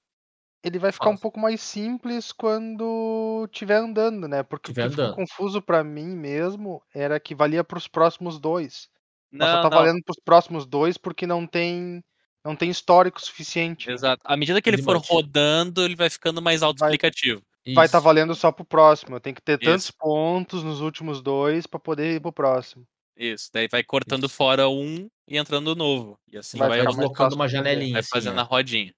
[0.62, 4.42] Ele vai ficar um pouco mais simples quando tiver andando, né?
[4.42, 5.16] Porque Tiver o que ficou andando.
[5.16, 8.88] confuso pra mim mesmo era que valia pros próximos dois.
[9.30, 9.76] Mas só Não, tá não.
[9.84, 12.02] valendo pros próximos dois porque não tem
[12.42, 13.90] não tem histórico suficiente.
[13.90, 14.22] Exato.
[14.24, 15.12] À medida que ele for Limite.
[15.12, 17.42] rodando, ele vai ficando mais autoexplicativo.
[17.72, 18.00] Vai estar Isso.
[18.00, 19.16] valendo só pro próximo.
[19.16, 19.92] Eu tenho que ter tantos Isso.
[19.92, 22.86] pontos nos últimos dois pra poder ir pro próximo.
[23.16, 23.50] Isso.
[23.52, 24.28] Daí vai cortando Isso.
[24.28, 26.18] fora um e entrando novo.
[26.26, 26.82] E assim Vai vai,
[27.16, 28.92] fácil uma janelinha, vai assim, fazendo é, a rodinha.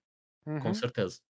[0.58, 1.20] com Uhum, certeza.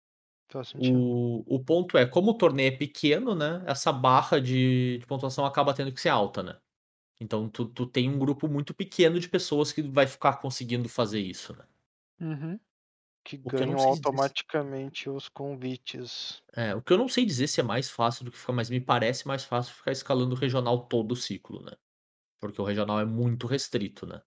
[0.51, 1.05] faz sentido.
[1.09, 3.63] O, o ponto é, como o torneio é pequeno, né?
[3.67, 6.59] Essa barra de, de pontuação acaba tendo que ser alta, né?
[7.21, 11.21] Então tu, tu tem um grupo muito pequeno de pessoas que vai ficar conseguindo fazer
[11.21, 11.65] isso, né?
[12.21, 12.61] Uhum.
[13.27, 16.43] Que O que ganham dizer se- automaticamente os convites.
[16.55, 18.71] É, o que eu não sei dizer se é mais fácil do que ficar, mas
[18.71, 21.73] me parece mais fácil ficar escalando o regional todo o ciclo, né?
[22.41, 24.23] Porque o regional é muito restrito, né?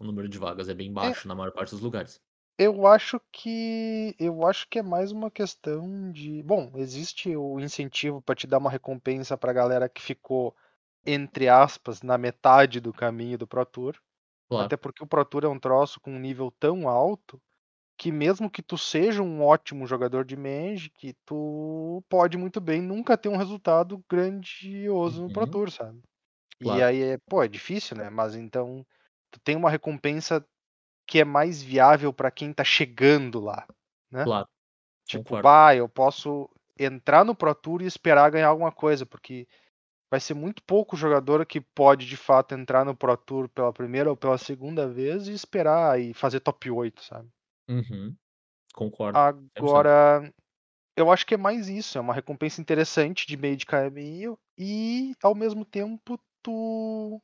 [0.00, 2.20] O número de vagas é bem baixo na maior parte dos lugares.
[2.58, 8.20] Eu acho que eu acho que é mais uma questão de, bom, existe o incentivo
[8.22, 10.54] para te dar uma recompensa pra galera que ficou
[11.06, 13.96] entre aspas na metade do caminho do Pro Tour,
[14.48, 14.68] Claro.
[14.68, 17.42] até porque o Pro Tour é um troço com um nível tão alto
[18.00, 23.14] que mesmo que tu seja um ótimo jogador de Magic, tu pode muito bem nunca
[23.14, 25.50] ter um resultado grandioso no Pro Uhum.
[25.50, 26.00] Tour, sabe?
[26.62, 26.82] E Claro.
[26.82, 28.08] aí é, pô, é difícil, né?
[28.08, 28.86] Mas então
[29.30, 30.42] tu tem uma recompensa
[31.06, 33.66] que é mais viável pra quem tá chegando lá,
[34.10, 34.24] né?
[34.24, 34.48] Claro.
[35.04, 35.42] Tipo, Concordo.
[35.42, 39.46] bah, eu posso entrar no Pro Tour e esperar ganhar alguma coisa, porque
[40.10, 44.08] vai ser muito pouco jogador que pode de fato entrar no Pro Tour pela primeira
[44.08, 47.28] ou pela segunda vez e esperar e fazer top 8, sabe?
[47.70, 48.16] Uhum.
[48.74, 49.18] Concordo.
[49.18, 49.56] 100%.
[49.58, 50.32] Agora,
[50.96, 55.14] eu acho que é mais isso, é uma recompensa interessante de meio de caminho e
[55.22, 57.20] ao mesmo tempo tu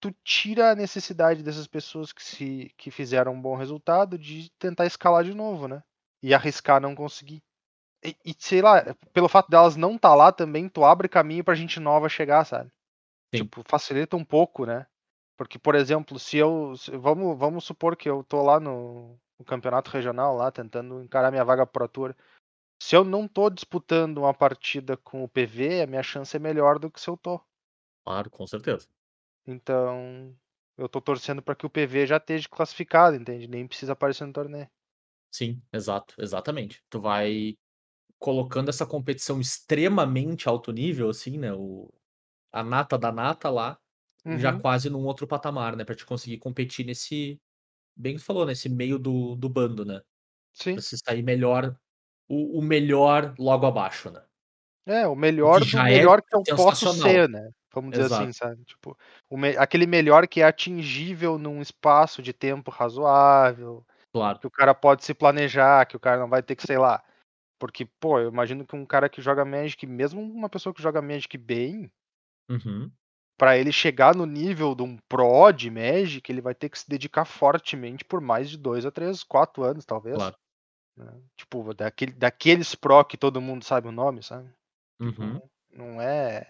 [0.00, 4.86] tu tira a necessidade dessas pessoas que se que fizeram um bom resultado de tentar
[4.86, 5.82] escalar de novo, né?
[6.22, 7.42] E arriscar não conseguir.
[8.04, 11.42] E, e, sei lá, pelo fato delas não estar tá lá também, tu abre caminho
[11.44, 12.70] pra gente nova chegar, sabe?
[13.34, 13.42] Sim.
[13.44, 14.86] Tipo, facilita um pouco, né?
[15.36, 16.76] Porque, por exemplo, se eu.
[16.76, 21.30] se- vamos, vamos supor que eu tô lá no, no campeonato regional, lá, tentando encarar
[21.30, 22.14] minha vaga pro Tour.
[22.82, 26.78] Se eu não tô disputando uma partida com o PV, a minha chance é melhor
[26.78, 27.40] do que se eu tô.
[28.04, 28.88] Claro, com certeza.
[29.46, 30.36] Então,
[30.76, 33.48] eu tô torcendo pra que o PV já esteja classificado, entende?
[33.48, 34.68] Nem precisa aparecer no torneio.
[35.32, 36.82] Sim, exato, exatamente.
[36.88, 37.54] Tu vai
[38.18, 41.52] colocando essa competição extremamente alto nível, assim, né?
[41.54, 41.92] O,
[42.52, 43.78] a nata da nata lá,
[44.32, 44.62] já Uhum.
[44.62, 45.84] quase num outro patamar, né?
[45.84, 47.38] Pra te conseguir competir nesse.
[47.96, 50.00] Bem que tu falou, nesse meio do, do bando, né?
[50.52, 50.74] Sim.
[50.74, 51.76] Pra se sair melhor.
[52.28, 54.22] O, o melhor logo abaixo, né?
[54.86, 57.50] É, o melhor do é melhor que eu posso ser, né?
[57.72, 58.22] Vamos dizer Exato.
[58.22, 58.64] assim, sabe?
[58.64, 58.96] Tipo,
[59.30, 64.38] me- aquele melhor que é atingível num espaço de tempo razoável, Claro.
[64.38, 67.02] que o cara pode se planejar, que o cara não vai ter que, sei lá.
[67.58, 71.02] Porque, pô, eu imagino que um cara que joga Magic, mesmo uma pessoa que joga
[71.02, 71.90] Magic bem,
[72.48, 72.90] Uhum.
[73.36, 76.88] Pra ele chegar no nível de um pro de Magic, ele vai ter que se
[76.88, 80.16] dedicar fortemente por mais de dois a três, quatro anos, talvez.
[80.16, 80.36] Claro.
[80.96, 81.20] né?
[81.36, 84.48] Tipo, daquele, daqueles pro que todo mundo sabe o nome, sabe?
[85.02, 85.40] Tipo, Uhum.
[85.70, 86.46] não é,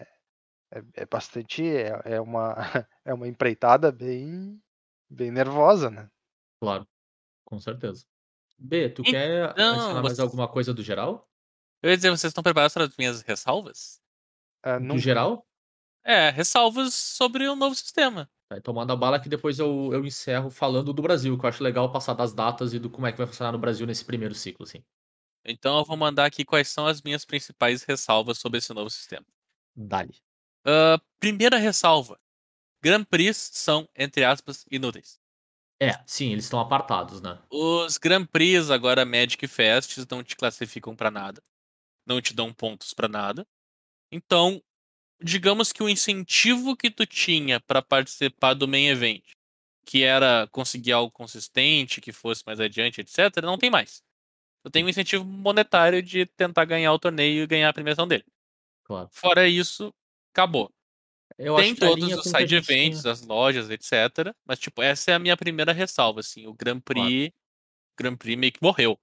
[0.71, 0.83] é.
[0.95, 1.65] É bastante.
[1.65, 2.55] É, é uma,
[3.05, 4.61] é uma empreitada bem.
[5.09, 6.09] Bem nervosa, né?
[6.61, 6.85] Claro.
[7.45, 8.05] Com certeza.
[8.59, 11.25] B, tu Então, quer adicionar mais alguma coisa do geral?
[11.81, 14.01] Eu ia dizer, vocês estão preparados para as minhas ressalvas?
[14.63, 14.99] Ah, Do nunca.
[14.99, 15.45] geral?
[16.07, 18.29] É, ressalvas sobre o novo sistema.
[18.47, 21.61] Tá, então manda bala que depois eu, eu encerro falando do Brasil, que eu acho
[21.61, 24.33] legal passar das datas e do como é que vai funcionar no Brasil nesse primeiro
[24.33, 24.81] ciclo, assim.
[25.43, 29.25] Então eu vou mandar aqui quais são as minhas principais ressalvas sobre esse novo sistema.
[29.75, 30.15] Dali.
[30.65, 32.17] Ah, primeira ressalva:
[32.81, 35.19] Grand Prix são, entre aspas, inúteis.
[35.79, 37.37] É, sim, eles estão apartados, né?
[37.51, 41.41] Os Grand Prix, agora Magic Fests, não te classificam pra nada.
[42.05, 43.45] Não te dão pontos pra nada.
[44.11, 44.61] Então,
[45.21, 49.23] digamos que o incentivo que tu tinha pra participar do main event,
[49.85, 54.01] que era conseguir algo consistente, que fosse mais adiante, etc., não tem mais.
[54.63, 58.25] Tu tem um incentivo monetário de tentar ganhar o torneio e ganhar a premiação dele.
[58.83, 59.09] Claro.
[59.11, 59.93] Fora isso,
[60.33, 60.71] acabou.
[61.37, 64.33] Eu tem todos os side events, tinha- as lojas, etc.
[64.45, 66.47] Mas, tipo, essa é a minha primeira ressalva, assim.
[66.47, 67.31] O Grand Prix.
[67.97, 68.99] Grand Prix meio que morreu.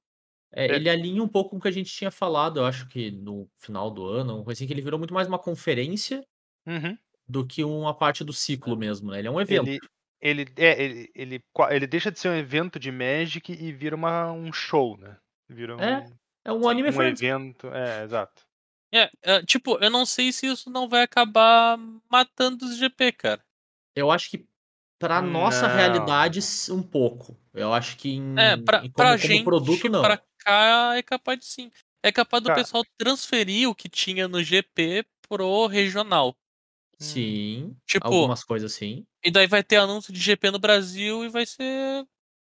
[0.54, 0.74] É, É.
[0.76, 3.48] ele alinha um pouco com o que a gente tinha falado, eu acho que no
[3.58, 6.24] final do ano, uma coisa assim, que ele virou muito mais uma conferência
[6.66, 6.96] Uhum.
[7.28, 9.18] do que uma parte do ciclo mesmo, né?
[9.18, 9.68] Ele é um evento.
[9.68, 9.80] Ele,
[10.20, 14.30] ele, é, ele, ele, ele deixa de ser um evento de Magic e vira uma,
[14.32, 15.16] um show, né?
[15.48, 16.06] Vira um, É,
[16.44, 17.20] É um anime um friends.
[17.20, 17.66] evento.
[17.68, 18.42] É, exato.
[18.94, 21.76] É, é, tipo, eu não sei se isso não vai acabar
[22.08, 23.44] matando os GP, cara.
[23.96, 24.46] Eu acho que
[25.00, 25.74] pra nossa Não.
[25.74, 26.38] realidade,
[26.70, 27.36] um pouco.
[27.52, 30.00] Eu acho que em, É, pra, em pra como, como gente, produto, não.
[30.00, 31.70] pra é capaz de sim.
[32.02, 32.60] É capaz do Cara.
[32.60, 36.36] pessoal transferir o que tinha no GP pro regional.
[36.98, 39.04] Sim, Tipo, algumas coisas sim.
[39.24, 42.06] e daí vai ter anúncio de GP no Brasil e vai ser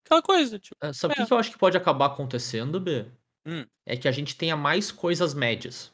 [0.06, 0.76] aquela coisa, tipo.
[0.82, 1.26] Ah, Sabe o que É.
[1.26, 3.06] que eu acho que pode acabar acontecendo, B?
[3.46, 3.66] Hum.
[3.86, 5.94] É que a gente tenha mais coisas médias.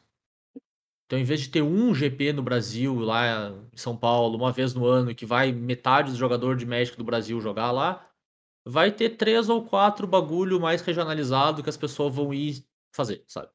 [1.06, 4.74] Então, em vez de ter um GP no Brasil, lá em São Paulo, uma vez
[4.74, 8.07] no ano, que vai metade dos jogadores de Magic do Brasil jogar lá,
[8.68, 13.50] vai ter três ou quatro bagulho mais regionalizado que as pessoas vão ir fazer, sabe?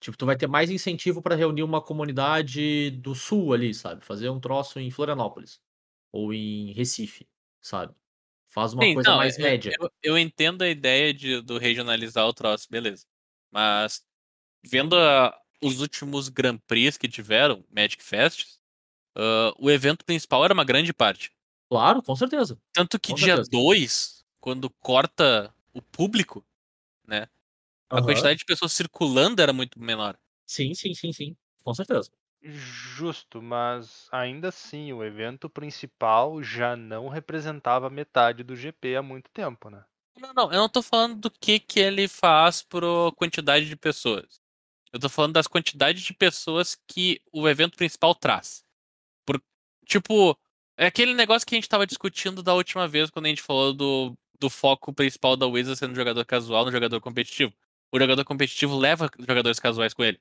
[0.00, 4.04] Tipo, tu vai ter mais incentivo para reunir uma comunidade do sul ali, sabe?
[4.04, 5.60] Fazer um troço em Florianópolis
[6.12, 7.28] ou em Recife,
[7.62, 7.94] sabe?
[8.50, 9.78] Faz uma Sim, coisa não, mais eu, média.
[9.80, 13.06] eu, eu entendo a ideia de, do regionalizar o troço, beleza.
[13.50, 14.02] Mas
[14.64, 18.46] vendo a- os últimos Grand Prix que tiveram, Magic Fest,
[19.16, 21.32] ah, o evento principal era uma grande parte.
[21.70, 22.58] Claro, com certeza.
[22.74, 23.50] Tanto que Com dia certeza.
[23.50, 24.15] 2,
[24.46, 26.46] quando corta o público,
[27.04, 27.28] né?
[27.90, 28.04] A Aham.
[28.04, 30.16] quantidade de pessoas circulando era muito menor.
[30.46, 31.36] Sim, sim, sim, sim.
[31.64, 32.12] Com certeza.
[32.40, 39.28] Justo, mas ainda assim, o evento principal já não representava metade do GP há muito
[39.32, 39.84] tempo, né?
[40.16, 42.84] Não, não, eu não tô falando do que, que ele faz por
[43.16, 44.40] quantidade de pessoas.
[44.92, 48.64] Eu tô falando das quantidades de pessoas que o evento principal traz.
[49.26, 49.42] Por,
[49.84, 50.38] tipo,
[50.76, 53.72] é aquele negócio que a gente tava discutindo da última vez quando a gente falou
[53.72, 57.52] do, do foco principal da Wizards sendo jogador casual no jogador competitivo.
[57.92, 60.20] O jogador competitivo leva jogadores casuais com ele.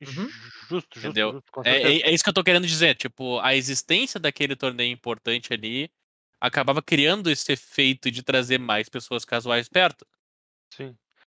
[0.00, 0.28] Uhum.
[0.68, 1.32] Justo, justo, Entendeu?
[1.32, 2.96] justo, com É, é, é isso que eu tô querendo dizer.
[2.96, 5.90] Tipo, a existência daquele torneio importante ali
[6.40, 10.06] acabava criando esse efeito de trazer mais pessoas casuais perto.
[10.74, 10.96] Sim.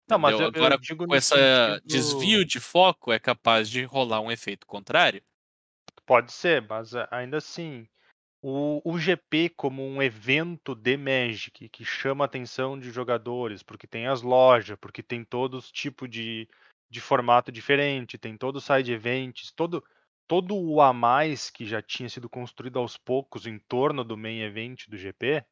[0.10, 3.84] Não, mas eu, eu Agora, digo com esse sentido- desvio de foco, é capaz de
[3.84, 5.22] rolar um efeito contrário.
[6.06, 7.88] Pode ser, mas a- ainda assim,
[8.50, 13.86] o, o GP como um evento de Magic que chama a atenção de jogadores, porque
[13.86, 16.48] tem as lojas, porque tem todos tipo de,
[16.90, 19.84] de formato diferente, tem todos os side events, todo,
[20.26, 24.40] todo o a mais que já tinha sido construído aos poucos em torno do main
[24.40, 25.46] event do GP,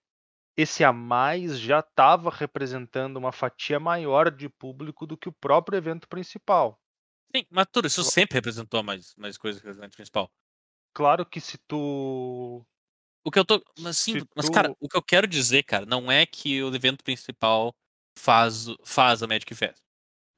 [0.56, 5.76] esse a mais já estava representando uma fatia maior de público do que o próprio
[5.76, 6.80] evento principal.
[7.36, 10.32] Sim, mas tudo isso sempre representou mais, mais coisas que o evento principal.
[10.94, 12.66] Claro que se tu
[13.26, 13.64] O que eu tô.
[13.80, 16.74] Mas, sim, Se mas, cara, o que eu quero dizer, cara, não é que o
[16.74, 17.76] evento principal
[18.18, 19.82] faz, faz a Magic Fest.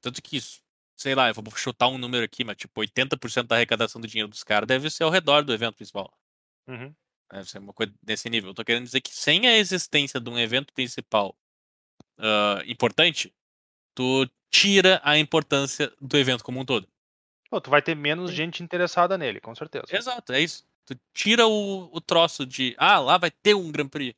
[0.00, 0.60] Tanto que isso,
[0.96, 4.28] sei lá, eu vou chutar um número aqui, mas tipo, 80% da arrecadação do dinheiro
[4.28, 6.12] dos caras deve ser ao redor do evento principal.
[6.66, 6.94] Uhum.
[7.30, 8.50] Deve ser uma coisa desse nível.
[8.50, 11.36] Eu tô querendo dizer que sem a existência de um evento principal
[12.18, 13.32] ah, importante,
[13.94, 16.88] tu tira a importância do evento como um todo.
[17.50, 18.36] Pô, tu vai ter menos Sim.
[18.36, 19.86] gente interessada nele, com certeza.
[19.90, 20.66] Exato, é isso.
[20.88, 24.16] Tu tira o, o troço de, ah, lá vai ter um Grand Prix.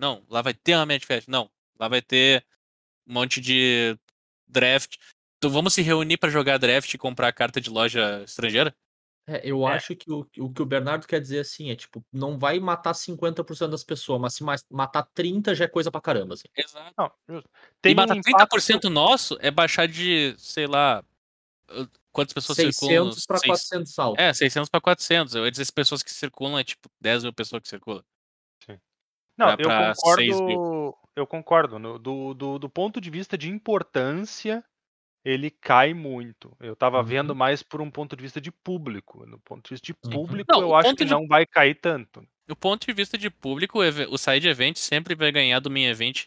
[0.00, 1.28] Não, lá vai ter uma Magic Fest.
[1.28, 2.44] Não, lá vai ter
[3.06, 3.96] um monte de
[4.48, 4.96] draft.
[5.36, 8.74] Então vamos se reunir pra jogar draft e comprar carta de loja estrangeira?
[9.28, 9.74] É, eu É.
[9.74, 12.94] acho que o, o que o Bernardo quer dizer assim é tipo, não vai matar
[12.94, 16.34] 50% das pessoas, mas se ma- matar 30 já é coisa pra caramba.
[16.34, 16.48] Assim.
[16.56, 16.94] Exato.
[16.96, 17.12] Não.
[17.38, 17.42] E
[17.80, 21.04] Tem um matar impacto, 30% nosso é baixar de, sei lá,
[22.18, 23.04] quantas pessoas circulam?
[23.12, 24.20] 600 pra Seis- 400 salto.
[24.20, 25.34] É, 600 pra 400.
[25.34, 28.02] Eu ia dizer as pessoas que circulam é tipo 10 mil pessoas que circulam.
[29.36, 30.94] Não, pra- eu pra concordo.
[31.14, 31.78] Eu concordo.
[31.78, 34.64] no- do, do, do ponto de vista de importância,
[35.24, 36.56] ele cai muito.
[36.58, 37.04] Eu tava Uhum.
[37.04, 39.24] vendo mais por um ponto de vista de público.
[39.26, 40.10] No ponto de vista de Uhum.
[40.10, 42.26] público, Não, eu acho que de- não vai cair tanto.
[42.48, 46.24] Do ponto de vista de público, o side event sempre vai ganhar do main event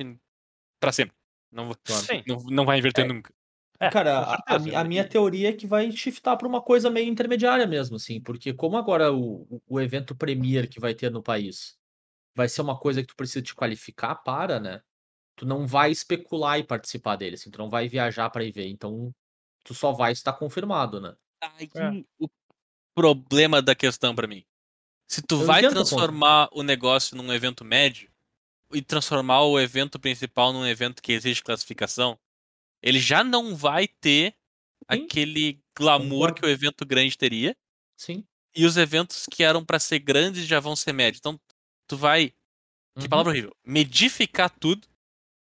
[0.80, 1.14] pra sempre.
[1.52, 1.74] Não.
[1.86, 2.24] Sim.
[2.26, 3.08] não, não vai inverter É.
[3.10, 3.34] nunca.
[3.82, 7.10] É, Cara, a- mi- a minha teoria é que vai shiftar pra uma coisa meio
[7.10, 11.76] intermediária mesmo, assim, porque como agora o, o- evento Premier que vai ter no país
[12.36, 14.82] vai ser uma coisa que tu precisa te qualificar para, né?
[15.36, 18.68] Tu não vai especular e participar dele, assim, tu não vai viajar pra ir ver,
[18.68, 19.12] então
[19.64, 21.16] tu só vai estar confirmado, né?
[21.42, 21.90] Aí É.
[22.20, 22.30] o
[22.96, 24.46] problema da questão pra mim.
[25.08, 28.10] Se tu Eu vai transformar o negócio num evento médio
[28.72, 32.18] e transformar o evento principal num evento que exige classificação,
[32.82, 35.04] ele já não vai ter Sim.
[35.06, 37.56] aquele glamour que o evento grande teria.
[37.98, 38.26] Sim.
[38.56, 41.20] E os eventos que eram pra ser grandes já vão ser médios.
[41.20, 41.40] Então,
[41.88, 42.30] tu vai.
[42.98, 43.10] Que Uhum.
[43.10, 43.56] palavra horrível.
[43.66, 44.86] Medificar tudo.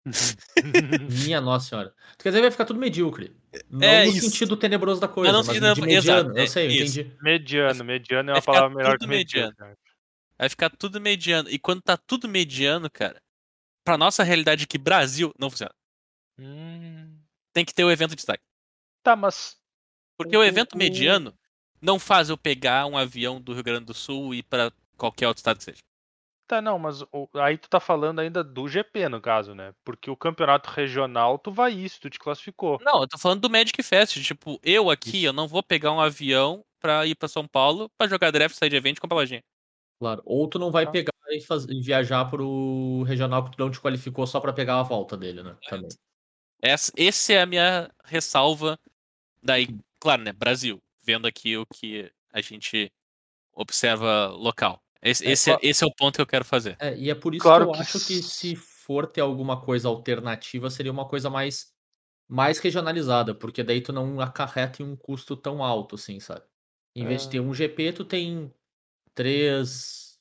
[1.27, 1.93] Minha nossa senhora.
[2.17, 3.35] Tu quer dizer, vai ficar tudo medíocre.
[3.69, 4.29] Não É no isso.
[4.29, 6.19] sentido tenebroso da coisa, não mas, no sentido- de mediano.
[6.29, 6.99] exato, eu é sei, isso.
[7.01, 7.17] entendi.
[7.21, 9.49] Mediano, mediano é uma palavra melhor que tudo mediano.
[9.57, 9.77] mediano.
[10.37, 11.49] Vai ficar tudo mediano.
[11.49, 13.21] E quando tá tudo mediano, cara,
[13.83, 15.73] pra nossa realidade aqui, Brasil, não funciona.
[16.39, 16.98] Hum,
[17.59, 18.41] Tem que ter o evento de destaque.
[19.03, 19.57] Tá, mas
[20.17, 21.33] Porque O- evento mediano
[21.81, 25.27] não faz eu pegar um avião do Rio Grande do Sul e ir pra qualquer
[25.27, 25.79] outro estado que seja.
[26.47, 29.73] Tá, não, mas o- aí tu tá falando ainda do GP, no caso, né?
[29.83, 32.79] Porque o campeonato regional, tu vai isso, tu te classificou.
[32.81, 34.21] Não, eu tô falando do Magic Fest.
[34.23, 35.25] Tipo, eu aqui, Isso.
[35.27, 38.69] eu não vou pegar um avião pra ir pra São Paulo pra jogar draft, sair
[38.69, 39.43] de evento e comprar lojinha.
[39.99, 40.21] Claro.
[40.25, 40.91] Ou tu não vai Tá.
[40.93, 44.79] pegar e, faz- e viajar pro regional que tu não te qualificou só pra pegar
[44.79, 45.57] a volta dele, né?
[45.69, 45.89] Também.
[46.61, 48.77] Essa, esse é a minha ressalva.
[49.41, 49.67] Daí,
[49.99, 50.81] claro, né, Brasil.
[51.03, 52.91] Vendo aqui o que a gente
[53.53, 54.81] observa local.
[55.01, 56.75] Esse, É, esse, é, esse é o ponto que eu quero fazer.
[56.79, 59.61] É, e é por isso Claro que eu que acho que se for ter alguma
[59.61, 61.73] coisa alternativa, seria uma coisa mais,
[62.27, 66.43] mais regionalizada, porque daí tu não acarreta em um custo tão alto, assim, sabe?
[66.95, 67.31] Em vez de É.
[67.31, 68.53] ter um GP, tu tem
[69.15, 70.19] três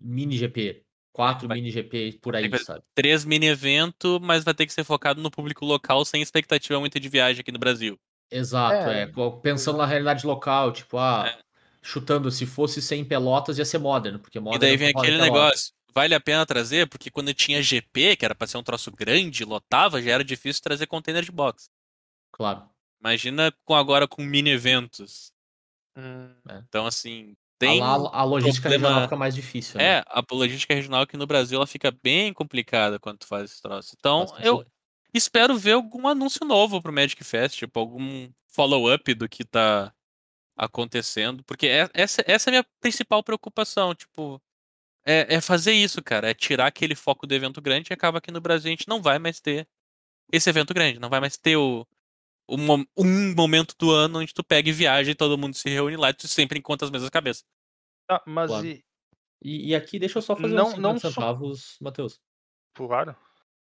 [0.00, 0.84] mini GP,
[1.18, 2.80] quatro vai- mini GP por aí, sabe?
[2.94, 7.00] Três mini evento, mas vai ter que ser focado no público local sem expectativa muito
[7.00, 7.98] de viagem aqui no Brasil.
[8.30, 9.12] Exato, É, é.
[9.42, 11.38] Pensando na realidade local, tipo, ah, É.
[11.82, 15.16] chutando, se fosse sem Pelotas ia ser Modern, porque E Modern daí é vem aquele
[15.18, 15.26] Pelotas.
[15.26, 15.72] negócio.
[15.92, 19.44] Vale a pena trazer, porque quando tinha GP, que era pra ser um troço grande,
[19.44, 21.68] lotava, já era difícil trazer container de box.
[22.30, 22.68] Claro.
[23.00, 25.32] Imagina com agora com mini eventos.
[25.96, 26.32] Hum,
[26.68, 27.80] Então, assim, tem.
[27.80, 29.84] lá- a logística problema- regional fica mais difícil, né?
[29.98, 33.60] É, a logística regional aqui no Brasil ela fica bem complicada quando tu faz esse
[33.62, 33.94] troço.
[33.98, 34.64] Então, eu
[35.12, 39.92] espero ver algum anúncio novo pro Magic Fest, tipo, algum follow-up do que tá
[40.56, 41.42] acontecendo.
[41.44, 44.40] Porque é- essa, essa é a minha principal preocupação, tipo.
[45.06, 46.30] É, é fazer isso, cara.
[46.30, 49.00] É tirar aquele foco do evento grande e acaba aqui no Brasil a gente não
[49.00, 49.66] vai mais ter
[50.30, 50.98] esse evento grande.
[50.98, 51.86] Não vai mais ter o,
[52.56, 55.96] mo- um momento do ano onde tu pega e viaja e todo mundo se reúne
[55.96, 57.44] lá e tu sempre encontra as mesmas cabeças.
[58.06, 58.66] tá, mas Claro.
[58.66, 58.82] e.
[59.44, 62.18] E, e aqui, deixa eu só fazer Não- uns 50 não só- centavos, Matheus.
[62.74, 63.14] Claro.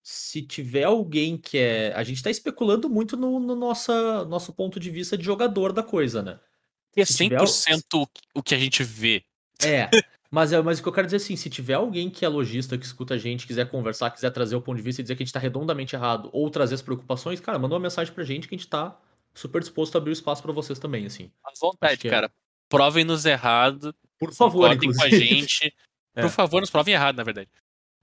[0.01, 1.93] Se tiver alguém que é.
[1.93, 5.83] A gente tá especulando muito no, no nossa, nosso ponto de vista de jogador da
[5.83, 6.39] coisa, né?
[6.93, 9.23] Que é Se tiver o- 100% o que a gente vê.
[9.61, 9.89] É.
[10.31, 12.27] Mas, é, mas o que eu quero dizer é assim, se tiver alguém que é
[12.27, 15.15] lojista, que escuta a gente, quiser conversar, quiser trazer o ponto de vista e dizer
[15.15, 18.23] que a gente tá redondamente errado, ou trazer as preocupações, cara, manda uma mensagem pra
[18.23, 18.99] gente que a gente tá
[19.33, 21.31] super disposto a abrir o espaço pra vocês também, assim.
[21.43, 22.09] À vontade, é.
[22.11, 22.31] cara.
[22.67, 23.95] Provem-nos errado.
[24.19, 25.73] Por favor, concordem com a gente.
[26.15, 26.23] É.
[26.23, 27.49] Por favor, nos provem errado, na verdade.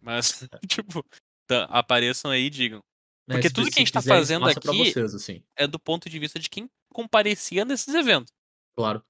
[0.01, 1.05] Mas, tipo,
[1.47, 2.81] tá, apareçam aí e digam.
[3.29, 5.43] Porque se- tudo que a gente tá quiserem, fazendo aqui- vocês, assim.
[5.57, 8.33] É do ponto de vista de quem comparecia nesses eventos.
[8.77, 9.03] Claro.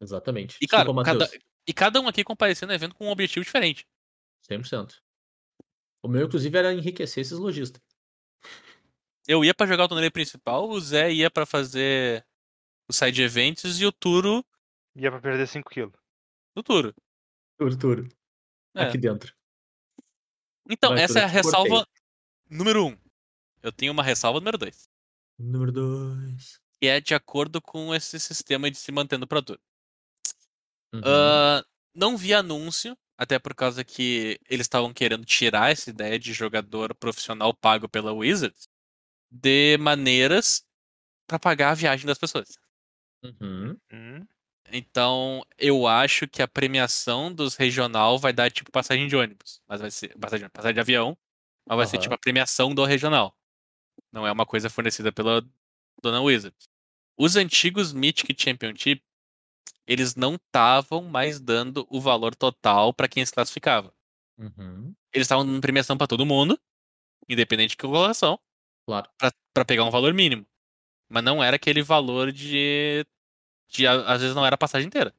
[0.00, 0.56] Exatamente.
[0.62, 1.30] E, Desculpa, claro, cada.
[1.66, 3.86] E cada um aqui comparecia no evento com um objetivo diferente.
[4.48, 5.00] 100%.
[6.02, 7.82] O meu, inclusive, era enriquecer esses lojistas.
[9.26, 12.26] Eu ia pra jogar o torneio principal, o Zé ia pra fazer
[12.88, 14.44] o side events e o Turo
[14.96, 15.94] Ia pra perder 5 quilos.
[16.54, 16.94] no Turo.
[17.58, 18.08] Tudo, tudo.
[18.76, 18.82] É.
[18.84, 19.34] Aqui dentro.
[20.68, 21.72] Então, Vai, essa é a Turo, te cortei.
[21.72, 21.88] ressalva
[22.50, 22.98] número um.
[23.62, 24.88] Eu tenho uma ressalva número dois.
[25.38, 26.60] Número 2.
[26.80, 29.58] Que é de acordo com esse sistema de se manter no Pro Tour.
[30.94, 31.02] Uhum.
[31.04, 31.62] Ah,
[31.94, 36.94] não vi anúncio, até por causa que eles estavam querendo tirar essa ideia de jogador
[36.94, 38.68] profissional pago pela Wizards
[39.30, 40.64] de maneiras
[41.28, 42.48] pra pagar a viagem das pessoas.
[43.22, 43.80] Uhum.
[43.92, 44.26] Hum,
[44.72, 49.80] Então, eu acho que a premiação dos regional vai dar tipo passagem de ônibus, mas
[49.80, 51.16] vai ser passagem, passagem de avião,
[51.66, 52.02] mas vai ser Aham.
[52.02, 53.36] tipo a premiação do regional.
[54.12, 55.42] Não é uma coisa fornecida pela
[56.02, 56.68] Dona Wizards.
[57.18, 59.02] Os antigos Mythic Championship,
[59.86, 63.92] eles não estavam mais dando o valor total pra quem se classificava.
[64.38, 64.94] Uhum.
[65.12, 66.58] Eles estavam dando premiação pra todo mundo,
[67.28, 68.38] independente de colocação,
[68.86, 69.08] Claro.
[69.54, 70.46] pra pegar um valor mínimo.
[71.08, 73.06] Mas não era aquele valor de,
[73.68, 75.14] de às vezes não era a passagem inteira.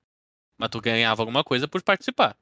[0.58, 2.38] Mas tu ganhava alguma coisa por participar.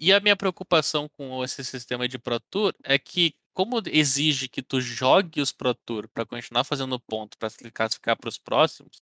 [0.00, 4.62] E a minha preocupação com esse sistema de Pro Tour é que, como exige que
[4.62, 9.02] tu jogue os Pro Tour pra continuar fazendo ponto pra se classificar pros próximos,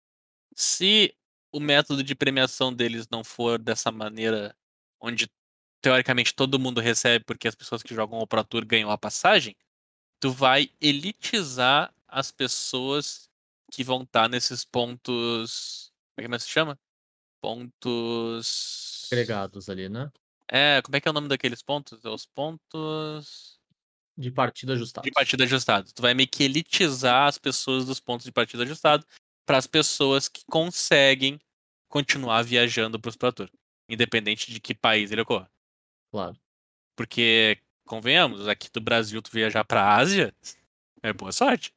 [0.56, 1.16] se
[1.58, 4.56] o método de premiação deles não for dessa maneira,
[5.02, 5.28] onde
[5.82, 9.56] teoricamente todo mundo recebe porque as pessoas que jogam o Pro Tour ganham a passagem,
[10.20, 13.28] tu vai elitizar as pessoas
[13.72, 15.92] que vão estar nesses pontos.
[16.16, 16.80] Como é que mais se chama?
[17.42, 19.08] Pontos.
[19.12, 20.12] Agregados ali, né?
[20.50, 22.04] É, como é que é o nome daqueles pontos?
[22.06, 23.60] É os pontos
[24.18, 25.06] De partida ajustados.
[25.08, 25.92] de partida ajustado.
[25.94, 29.06] Tu vai meio que elitizar as pessoas dos pontos de partida ajustado
[29.46, 31.40] para as pessoas que conseguem
[31.88, 33.50] continuar viajando para os Pro Tour,
[33.90, 35.50] independente de que país ele ocorra.
[36.12, 36.38] Claro.
[36.96, 40.34] Porque, convenhamos, aqui do Brasil tu viajar pra Ásia
[41.04, 41.74] é boa sorte.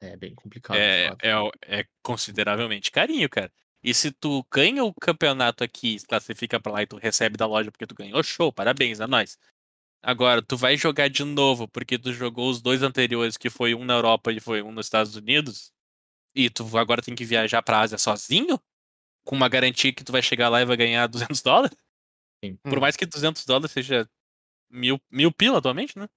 [0.00, 0.76] É bem complicado.
[0.76, 3.52] É, é, é consideravelmente carinho, cara.
[3.84, 7.46] E se tu ganha o campeonato aqui, se classifica pra lá e tu recebe da
[7.46, 9.38] loja porque tu ganhou, show, parabéns, é nóis.
[10.02, 13.84] Agora, tu vai jogar de novo porque tu jogou os dois anteriores, que foi um
[13.84, 15.72] na Europa e foi um nos Estados Unidos,
[16.34, 18.60] e tu agora tem que viajar pra Ásia sozinho?
[19.24, 21.76] Com uma garantia que tu vai chegar lá e vai ganhar 200 dólares?
[22.44, 22.56] Sim.
[22.56, 22.80] Por Hum.
[22.80, 24.08] mais que 200 dólares seja
[24.70, 26.08] mil, mil pila atualmente, né?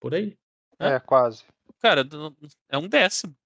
[0.00, 0.36] Por aí.
[0.78, 0.94] É.
[0.94, 1.44] É, quase.
[1.80, 2.02] Cara,
[2.68, 3.36] é um décimo.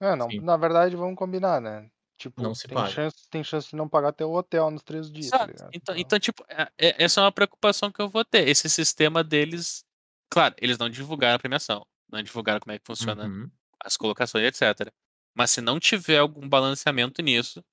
[0.00, 0.40] É, não, Sim.
[0.40, 1.88] na verdade, vamos combinar, né?
[2.18, 2.90] Tipo, Não se tem, paga.
[2.90, 5.70] chance, tem chance de não pagar até o hotel nos três dias, tá ligado?
[5.72, 8.46] Então, então, tipo, é- é- essa é uma preocupação que eu vou ter.
[8.48, 9.84] Esse sistema deles.
[10.30, 11.84] Claro, eles não divulgaram a premiação.
[12.10, 13.50] Não divulgaram como é que funciona Uhum.
[13.84, 14.92] as colocações, etc.
[15.34, 17.64] Mas se não tiver algum balanceamento nisso,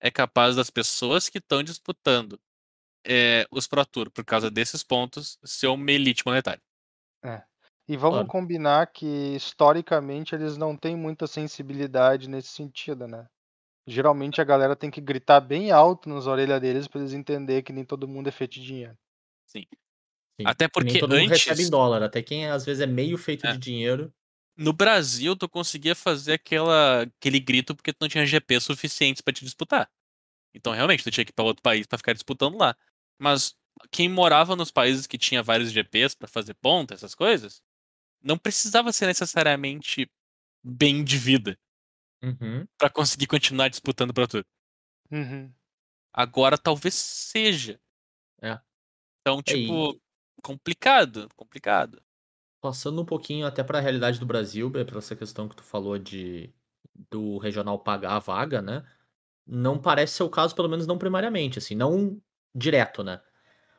[0.00, 2.38] é capaz das pessoas que estão disputando
[3.06, 6.62] é, os Pro Tour por causa desses pontos ser uma elite monetária.
[7.86, 8.28] E vamos Claro.
[8.28, 9.06] combinar que
[9.36, 13.26] historicamente eles não têm muita sensibilidade nesse sentido, né?
[13.86, 17.72] Geralmente a galera tem que gritar bem alto nas orelhas deles pra eles entenderem que
[17.74, 18.96] nem todo mundo é feito de dinheiro.
[19.46, 19.66] Sim.
[20.46, 22.02] Até E nem porque todo mundo recebe antes- em dólar.
[22.02, 23.52] Até quem às vezes é meio feito É.
[23.52, 24.10] de dinheiro.
[24.56, 29.34] No Brasil, tu conseguia fazer aquela, aquele grito porque tu não tinha GP suficientes pra
[29.34, 29.90] te disputar.
[30.54, 32.76] Então, realmente, tu tinha que ir pra outro país pra ficar disputando lá.
[33.20, 33.56] Mas
[33.92, 37.62] quem morava nos países que tinha vários GPs pra fazer ponta, essas coisas,
[38.22, 40.10] não precisava ser necessariamente
[40.64, 41.58] bem de vida
[42.22, 42.66] Uhum.
[42.78, 44.44] pra conseguir continuar disputando Pro Tour.
[45.10, 45.54] Uhum.
[46.12, 47.80] Agora talvez seja.
[48.42, 48.58] É.
[49.26, 49.98] Então, É, tipo,
[50.42, 52.03] complicado, complicado.
[52.64, 55.98] Passando um pouquinho até para a realidade do Brasil, para essa questão que tu falou
[55.98, 56.50] de
[57.10, 58.82] do regional pagar a vaga, né?
[59.46, 62.18] Não parece ser o caso, pelo menos não primariamente, assim, não
[62.54, 63.20] direto, né?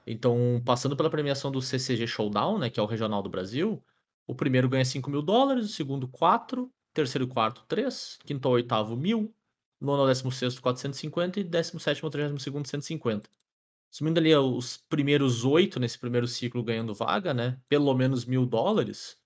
[0.07, 3.83] Então, passando pela premiação do CCG Showdown, né, que é o regional do Brasil,
[4.27, 8.55] o primeiro ganha 5 mil dólares, o segundo 4, terceiro e quarto 3, quinto ao
[8.55, 9.33] oitavo 1.000,
[9.81, 13.29] nono ao décimo sexto 450 e décimo sétimo ao trigésimo segundo 150.
[13.91, 17.59] Sumindo ali os primeiros oito nesse primeiro ciclo ganhando vaga, né?
[17.69, 19.17] Pelo menos mil dólares.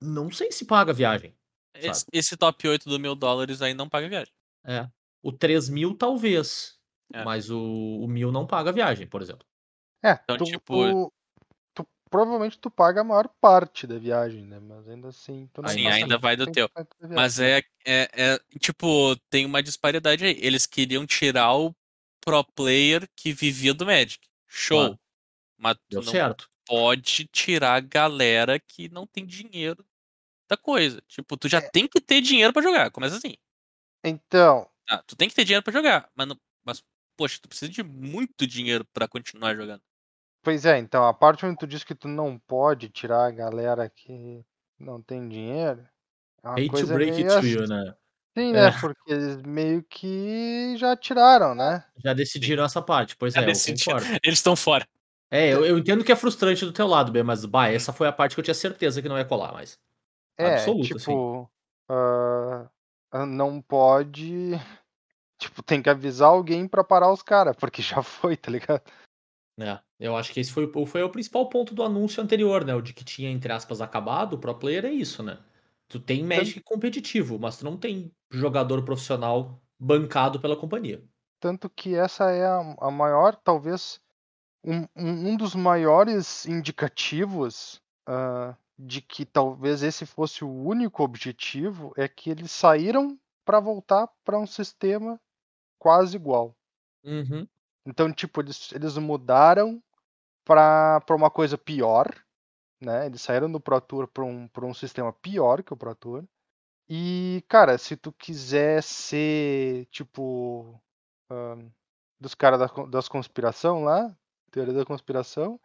[0.00, 1.36] Não sei se paga a viagem.
[1.74, 4.32] Esse, esse top 8 do mil dólares aí não paga viagem.
[4.64, 4.88] É.
[5.22, 6.78] O 3 mil, talvez.
[7.12, 7.24] É.
[7.24, 9.46] Mas o, o mil não paga a viagem, por exemplo.
[10.02, 11.12] É, Então, tu, tipo- tu-
[11.74, 14.58] tu- provavelmente tu paga a maior parte da viagem, né?
[14.58, 16.70] Mas ainda assim, tu não Sim, ainda vai do 100% teu.
[17.10, 20.36] Mas é, é, é, Tipo, tem uma disparidade aí.
[20.40, 21.74] Eles queriam tirar o
[22.26, 24.18] pro player que vivia do Magic.
[24.48, 24.98] Show.
[25.56, 26.48] Mas tu Deu não certo.
[26.66, 29.86] pode tirar a galera que não tem dinheiro
[30.50, 31.00] da coisa.
[31.06, 31.70] Tipo, tu já É.
[31.70, 32.90] tem que ter dinheiro pra jogar.
[32.90, 33.34] Começa assim.
[34.04, 36.08] Então, Ah, tu tem que ter dinheiro pra jogar.
[36.14, 36.84] Mas, não- mas,
[37.16, 39.82] poxa, tu precisa de muito dinheiro pra continuar jogando.
[40.42, 43.90] pois é, então a parte onde tu diz que tu não pode tirar a galera
[43.90, 44.44] que
[44.78, 45.84] não tem dinheiro.
[46.40, 47.92] É uma Hate to coisa break it to you, assim,
[48.36, 48.52] né?
[48.52, 48.68] né?
[48.68, 48.80] É.
[48.80, 51.84] Porque eles meio que já tiraram, né?
[52.04, 53.16] Já decidiram essa parte.
[53.16, 53.98] Pois Já é, decidiram.
[54.22, 54.86] Eles estão fora.
[55.30, 58.06] É, eu, eu entendo que é frustrante do teu lado, Ben, mas bah, essa foi
[58.06, 59.78] a parte que eu tinha certeza que não ia colar mais.
[60.38, 61.10] É, Absoluto, assim.
[61.10, 61.50] tipo,
[61.88, 62.68] ah,
[63.12, 64.50] ah, não pode.
[65.38, 68.80] Tipo, tem que avisar alguém pra parar os caras, porque já foi, tá ligado?
[69.60, 72.74] É, eu acho que esse foi, o- foi o principal ponto do anúncio anterior, né?
[72.74, 75.38] O de que tinha, entre aspas, acabado, o pro player é isso, né?
[75.88, 81.02] Tu tem Magic competitivo, mas tu não tem jogador profissional bancado pela companhia.
[81.38, 84.00] Tanto que essa é a, a maior, talvez,
[84.64, 92.08] um, um, dos maiores indicativos ah, de que talvez esse fosse o único objetivo, é
[92.08, 95.20] que eles saíram pra voltar pra um sistema
[95.78, 96.54] quase igual.
[97.04, 97.46] Uhum.
[97.86, 99.80] Então, tipo, eles, eles mudaram
[100.44, 102.06] pra uma coisa pior,
[102.86, 103.06] né?
[103.06, 106.24] Eles saíram do Pro Tour pra um, pra um sistema pior que o Pro Tour.
[106.88, 110.80] E, cara, se tu quiser ser, tipo,
[112.20, 114.14] dos caras da das conspiração lá,
[114.50, 115.60] teoria da conspiração,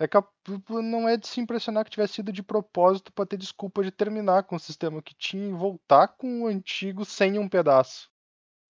[0.00, 0.28] é cap-
[0.70, 4.44] não é de se impressionar que tivesse sido de propósito pra ter desculpa de terminar
[4.44, 8.10] com o sistema que tinha e voltar com o antigo sem um pedaço.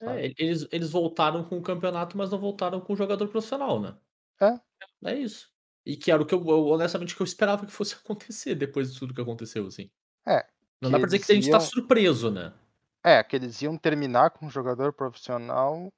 [0.03, 3.97] É, eles, eles voltaram com o campeonato, mas não voltaram com o jogador profissional, né?
[4.41, 4.61] É.
[5.05, 5.53] É isso.
[5.91, 8.93] E que era o que eu, eu, honestamente, que eu esperava que fosse acontecer depois
[8.93, 9.91] de tudo que aconteceu, assim.
[10.27, 10.47] É,
[10.81, 12.53] Não que dá pra dizer que a eles gente tá iam- surpreso, né?
[13.05, 15.89] É, que eles iam terminar com um jogador profissional.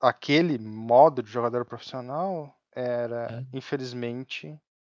[0.00, 3.56] Aquele modo de jogador profissional era, É.
[3.56, 4.54] infelizmente.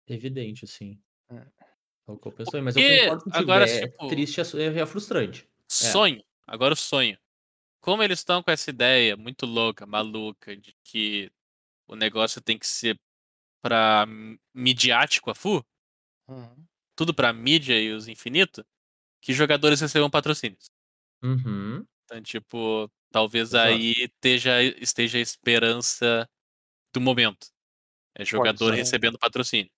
[0.08, 1.00] Evidente, assim.
[1.30, 1.38] Hum.
[2.08, 3.42] É o que eu pensei, mas eu concordo contigo.
[3.42, 5.48] agora, é tipo- triste, é, é frustrante.
[5.68, 6.22] Sonho.
[6.46, 7.18] Agora o sonho.
[7.80, 11.30] Como eles estão com essa ideia muito louca, maluca, de que
[11.88, 12.98] o negócio tem que ser
[13.68, 15.64] pra m- midiático a full,
[16.28, 16.64] Uhum.
[16.96, 18.64] tudo pra mídia e os infinitos,
[19.22, 20.70] que jogadores recebam patrocínios.
[21.22, 21.84] Uhum.
[22.04, 23.68] Então, tipo, talvez Exato.
[23.68, 26.28] aí esteja, esteja a esperança
[26.94, 27.48] do momento.
[28.14, 29.70] É jogador recebendo patrocínio.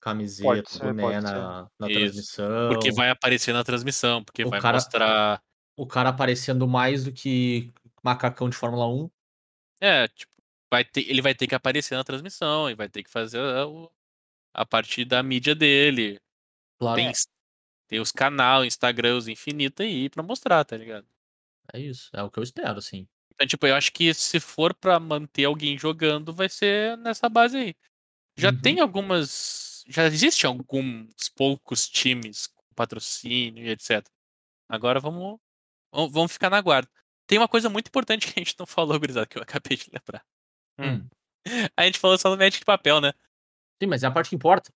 [0.00, 2.68] Camiseta, ser, boné na, na transmissão.
[2.70, 5.42] Porque vai aparecer na transmissão, porque O vai cara- mostrar.
[5.76, 7.72] O cara aparecendo mais do que
[8.02, 9.10] macacão de Fórmula 1.
[9.80, 10.32] É, tipo,
[10.70, 13.66] vai ter, ele vai ter que aparecer na transmissão e vai ter que fazer a,
[13.66, 13.90] o-
[14.54, 16.20] a partir da mídia dele.
[16.80, 16.96] Claro.
[16.96, 17.12] Tem,
[17.88, 21.06] tem os canal, Instagram, os infinito aí pra mostrar, tá ligado?
[21.72, 22.10] É isso.
[22.14, 23.08] É o que eu espero, sim.
[23.34, 27.56] Então, tipo, eu acho que se for pra manter alguém jogando, vai ser nessa base
[27.56, 27.74] aí.
[28.38, 28.60] Já Uhum.
[28.62, 29.84] tem algumas.
[29.88, 34.04] Já existem alguns poucos times com patrocínio e etc.
[34.68, 35.38] Agora vamos,
[35.92, 36.90] vamos vamos ficar na guarda.
[37.26, 39.90] Tem uma coisa muito importante que a gente não falou, gurizada, que eu acabei de
[39.92, 40.24] lembrar.
[40.78, 41.06] Hum.
[41.76, 43.12] A gente falou só no Magic de papel, né?
[43.82, 44.72] Sim, mas é a parte que importa.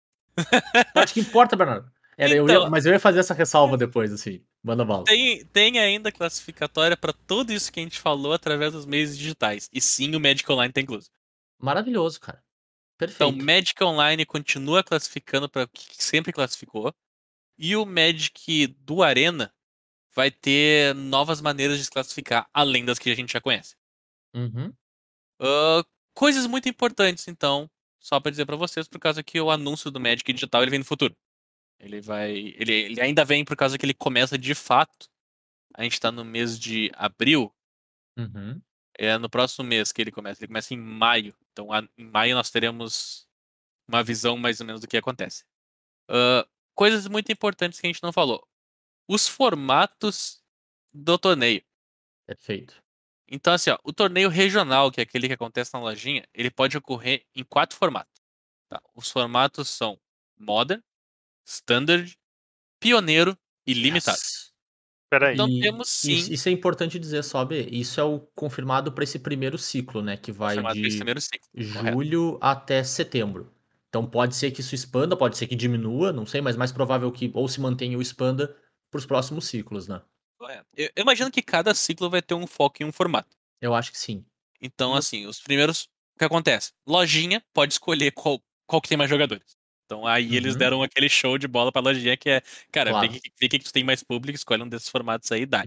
[0.75, 1.91] A parte que importa, Bernardo.
[2.17, 2.71] Era, eu ia- Então.
[2.71, 4.43] mas eu ia fazer essa ressalva depois, assim.
[4.63, 5.05] Manda bala.
[5.05, 9.69] Tem, tem ainda classificatória pra tudo isso que a gente falou através dos meios digitais.
[9.73, 11.11] E sim, o Magic Online tá incluso.
[11.59, 12.43] Maravilhoso, cara.
[13.01, 13.45] Então, Perfeito.
[13.45, 16.95] Magic Online continua classificando para o que sempre classificou.
[17.59, 19.53] E o Magic do Arena
[20.15, 23.75] vai ter novas maneiras de se classificar, além das que a gente já conhece.
[24.35, 24.73] Uhum.
[26.14, 29.99] Coisas muito importantes, então, só pra dizer pra vocês, por causa que o anúncio do
[30.01, 31.16] Magic Digital ele vem no futuro.
[31.80, 32.30] Ele vai.
[32.32, 35.09] Ele, ele ainda vem por causa que ele começa de fato.
[35.74, 37.53] A gente tá no mês de abril.
[38.18, 38.61] Uhum.
[38.99, 40.40] É no próximo mês que ele começa.
[40.40, 41.34] Ele começa em maio.
[41.51, 43.26] Então, a- em maio nós teremos
[43.88, 45.45] uma visão mais ou menos do que acontece.
[46.09, 48.47] Ah, coisas muito importantes que a gente não falou.
[49.09, 50.43] Os formatos
[50.93, 51.64] do torneio.
[52.26, 52.82] Perfeito.
[53.35, 56.76] Então, assim, ó, o torneio regional, que é aquele que acontece na lojinha, ele pode
[56.76, 58.20] ocorrer em quatro formatos.
[58.68, 58.78] tá?
[58.95, 59.99] Os formatos são
[60.39, 60.83] Modern,
[61.47, 62.14] Standard,
[62.78, 63.35] Pioneiro
[63.66, 64.18] e Limitado.
[64.18, 64.53] Yes.
[65.09, 65.33] Peraí.
[65.33, 66.12] Então temos sim.
[66.12, 67.66] Isso, isso é importante dizer, Sobe.
[67.70, 70.16] Isso é o confirmado para esse primeiro ciclo, né?
[70.16, 71.49] Que vai desse de primeiro ciclo.
[71.55, 71.93] correto.
[71.93, 73.51] julho até setembro.
[73.89, 77.11] Então pode ser que isso expanda, pode ser que diminua, não sei, mas mais provável
[77.11, 78.55] que ou se mantenha ou expanda
[78.91, 80.03] para os próximos ciclos, né?
[80.43, 80.66] Correto.
[80.76, 83.36] Eu, eu imagino que cada ciclo vai ter um foco em um formato.
[83.61, 84.24] Eu acho que sim.
[84.61, 85.84] Então, No- assim, os primeiros.
[86.16, 86.72] O que acontece?
[86.86, 89.57] Lojinha pode escolher qual, qual que tem mais jogadores.
[89.86, 90.59] Então aí eles Uhum.
[90.59, 93.11] deram aquele show de bola pra lojinha que é, cara, Claro.
[93.12, 95.64] vê que, vê que tu tem mais público, escolhe um desses formatos aí e dá.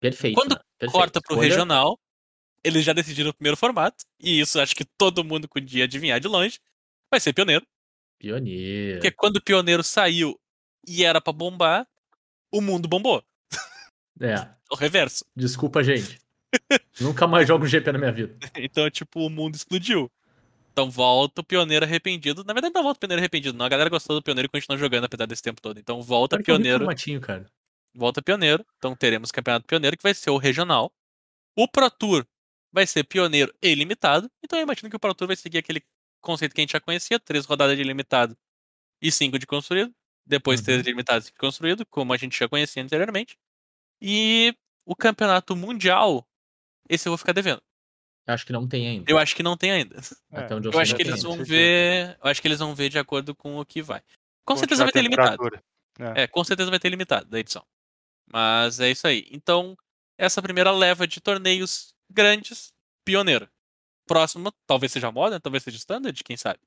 [0.00, 0.34] Perfeito.
[0.34, 0.60] Quando né?
[0.78, 0.92] Perfeito.
[0.98, 1.98] Corta pro Escolha- regional,
[2.62, 6.28] eles já decidiram o primeiro formato, e isso acho que todo mundo podia adivinhar de
[6.28, 6.58] longe.
[7.10, 7.66] Vai ser pioneiro.
[8.18, 8.98] Pioneiro.
[9.00, 10.38] Porque quando o pioneiro saiu
[10.86, 11.86] e era pra bombar,
[12.52, 13.22] o mundo bombou.
[14.20, 15.24] É, O reverso.
[15.36, 16.18] desculpa, gente.
[17.00, 18.36] Nunca mais jogo GP na minha vida.
[18.56, 20.10] Então, tipo, o mundo explodiu.
[20.72, 22.44] Então volta o pioneiro arrependido.
[22.44, 23.66] Na verdade, não volta o pioneiro arrependido, não.
[23.66, 25.78] A galera gostou do pioneiro e continuou jogando apesar desse tempo todo.
[25.78, 26.78] Então volta horrível pioneiro.
[26.80, 27.46] formatinho, cara.
[27.94, 28.64] Volta pioneiro.
[28.76, 30.92] Então teremos campeonato pioneiro, que vai ser o regional.
[31.56, 32.24] O Pro Tour
[32.72, 34.30] vai ser pioneiro e limitado.
[34.44, 35.82] Então eu imagino que o Pro Tour vai seguir aquele
[36.20, 38.36] conceito que a gente já conhecia: três rodadas de limitado
[39.02, 39.92] e cinco de construído.
[40.24, 40.66] Depois Uhum.
[40.66, 43.36] três de limitado e cinco de construído, como a gente já conhecia anteriormente.
[44.00, 44.54] E
[44.86, 46.26] o campeonato mundial,
[46.88, 47.62] esse eu vou ficar devendo.
[48.26, 49.10] Eu acho que não tem ainda.
[49.10, 49.96] Eu acho que não tem ainda.
[50.30, 52.18] É, Até onde eu, Eu acho que eles vão ver.
[52.22, 54.02] Eu acho que eles vão ver de acordo com o que vai.
[54.44, 55.30] Com certeza vai ter limitado.
[55.30, 55.62] temperatura.
[56.14, 57.64] É, com certeza vai ter limitado da edição.
[58.30, 59.26] Mas é isso aí.
[59.30, 59.76] Então,
[60.18, 62.72] essa primeira leva de torneios grandes,
[63.04, 63.48] pioneiro.
[64.06, 66.60] Próximo, talvez seja Modern, talvez seja Standard, quem sabe.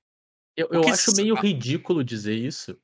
[0.56, 2.78] Eu, eu acho meio ridículo dizer isso,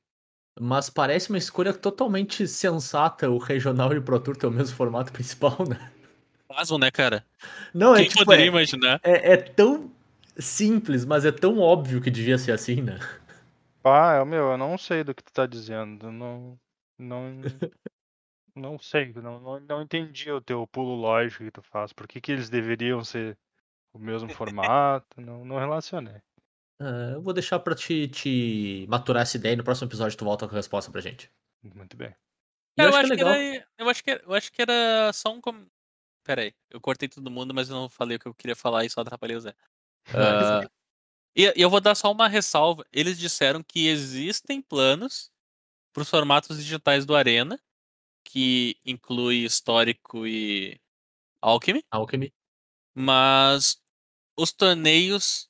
[0.60, 4.76] mas parece uma escolha totalmente sensata o regional e o Pro Tour ter o mesmo
[4.76, 5.90] formato principal, né?
[6.48, 7.24] Fazem, né, cara?
[7.74, 9.00] Não, é quem tipo, poderia é, imaginar?
[9.02, 9.90] é, é tão
[10.38, 12.98] simples, mas é tão óbvio que devia ser assim, né?
[13.84, 16.10] Ah, eu, meu, eu não sei do que tu tá dizendo.
[16.10, 16.58] Não.
[16.98, 17.40] Não.
[18.56, 19.12] Não sei.
[19.12, 21.92] Não, não, não entendi o teu pulo lógico que tu faz.
[21.92, 23.38] Por que, que eles deveriam ser
[23.92, 25.20] o mesmo formato?
[25.20, 26.20] Não, não relacionei.
[26.80, 30.24] Ah, eu vou deixar pra te, te maturar essa ideia e no próximo episódio tu
[30.24, 31.30] volta com a resposta pra gente.
[31.62, 32.14] Muito bem.
[32.78, 35.32] E eu acho que é era, eu acho que era, eu acho que era só
[35.32, 35.40] um.
[35.40, 35.66] Com...
[36.24, 38.84] Pera aí, eu cortei todo mundo, mas eu não falei o que eu queria falar
[38.84, 39.54] e só atrapalhei o Zé.
[41.36, 42.84] E, e eu vou dar só uma ressalva.
[42.92, 45.30] Eles disseram que existem planos
[45.92, 47.60] para os formatos digitais do Arena,
[48.24, 50.80] que inclui histórico e
[51.40, 52.32] Alchemy, Alchemy.
[52.94, 53.80] mas
[54.36, 55.48] os torneios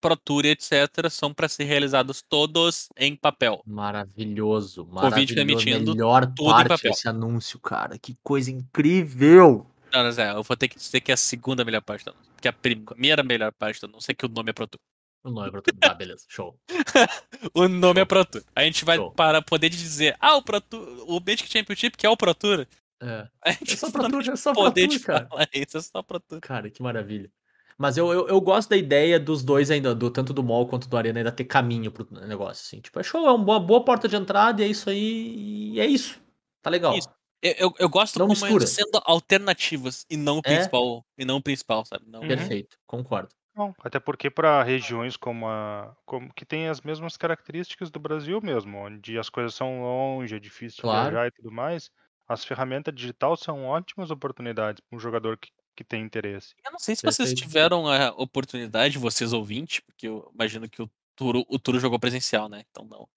[0.00, 1.08] Pro Tour etc.
[1.10, 3.62] são para ser realizados todos em papel.
[3.66, 5.34] Maravilhoso, Covid maravilhoso.
[5.34, 6.90] permitindo Melhor tudo em parte papel.
[6.92, 7.98] desse anúncio, cara.
[7.98, 9.66] Que coisa incrível!
[9.92, 12.12] Não, não, Zé, eu vou ter que dizer que é a segunda melhor parte da
[12.34, 14.80] Porque a primeira melhor parte da não sei que o nome é Pro Tour.
[15.24, 15.78] O nome é pra tudo.
[15.78, 16.24] Tá, beleza.
[16.28, 16.58] Show.
[17.54, 18.02] O nome Show.
[18.02, 18.42] é Pro Tour.
[18.54, 19.10] A gente vai Show.
[19.12, 22.66] para poder dizer, ah, o Pro Tour, o Magic Championship que é o Pro Tour.
[23.00, 23.28] É.
[23.44, 25.26] É só tudo, é só tudo, te cara.
[25.28, 26.40] falar isso, é só Pro Tour.
[26.40, 27.30] Cara, que maravilha.
[27.78, 30.88] Mas eu, eu, eu gosto da ideia dos dois ainda, do tanto do mall quanto
[30.88, 32.80] do Arena, ainda ter caminho pro negócio, assim.
[32.80, 35.74] Tipo, é show, é uma boa, boa porta de entrada e é isso aí.
[35.74, 36.20] E é isso.
[36.62, 36.98] Tá legal.
[36.98, 37.08] Isso.
[37.42, 38.48] Eu, eu, eu gosto Não como mistura.
[38.48, 40.70] eles sendo alternativas e não o É.
[40.72, 42.04] principal, e não o principal, sabe?
[42.08, 42.26] Não, Uhum.
[42.26, 43.34] Perfeito, concordo.
[43.54, 45.96] Não, até porque para regiões como a.
[46.06, 50.38] Como, que tem as mesmas características do Brasil mesmo, onde as coisas são longe, é
[50.38, 50.88] difícil Claro.
[50.88, 51.90] de viajar e tudo mais,
[52.28, 56.54] as ferramentas digital são ótimas oportunidades para um jogador que, que tem interesse.
[56.66, 57.38] Eu não sei se vocês Perfeito.
[57.46, 62.48] tiveram a oportunidade, vocês ouvintes, porque eu imagino que o Turo, o Turo jogou presencial,
[62.48, 62.64] né?
[62.70, 63.08] Então não.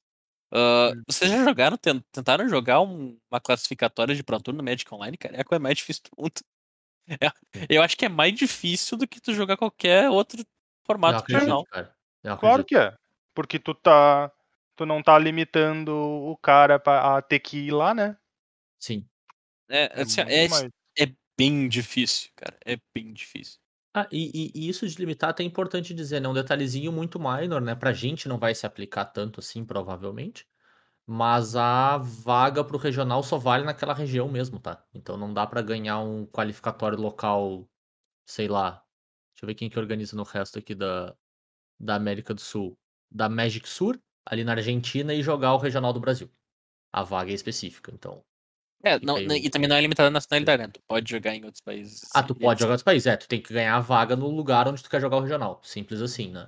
[0.53, 1.01] Hum.
[1.07, 5.17] vocês já jogaram, ten- tentaram jogar um- uma classificatória de Pro Tour no Magic Online,
[5.17, 5.37] cara?
[5.37, 6.33] É a coisa mais difícil do mundo.
[7.69, 10.45] Eu acho que é mais difícil do que tu jogar qualquer outro Eu
[10.85, 11.63] formato acredito, regional.
[11.65, 11.95] cara.
[12.39, 12.93] Claro que é.
[13.33, 14.31] Porque tu tá.
[14.75, 18.17] Tu não tá limitando o cara pra, a ter que ir lá, né?
[18.79, 19.05] Sim.
[19.69, 20.63] É, É assim, é, mais.
[20.63, 20.69] é
[21.37, 22.57] bem difícil, cara.
[22.65, 23.59] É bem difícil.
[23.93, 26.27] Ah, e, e- isso de limitar até é importante dizer, né?
[26.29, 27.75] Um detalhezinho muito minor, né?
[27.75, 30.47] Pra gente não vai se aplicar tanto assim, provavelmente.
[31.07, 34.83] Mas a vaga pro regional só vale naquela região mesmo, tá?
[34.93, 37.69] Então não dá pra ganhar um qualificatório local,
[38.25, 38.83] sei lá.
[39.35, 41.15] Deixa eu ver quem que organiza no resto aqui da,
[41.79, 42.77] da América do Sul.
[43.11, 46.29] Da Magic Sur, ali na Argentina, e jogar o regional do Brasil.
[46.93, 48.23] A vaga é específica, então.
[48.83, 50.69] É, não, aí e o- também não é limitada na nacionalidade, né?
[50.69, 52.01] Tu pode jogar em outros países.
[52.13, 52.59] Ah, tu e pode etc.
[52.61, 53.05] jogar nos países.
[53.07, 55.59] É, tu tem que ganhar a vaga no lugar onde tu quer jogar o regional.
[55.63, 56.47] Simples assim, né?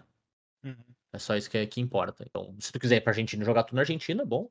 [0.63, 0.75] Uhum.
[1.13, 2.25] É só isso que, é, que importa.
[2.27, 4.49] Então, se tu quiser ir pra Argentina e jogar tu na Argentina, bom.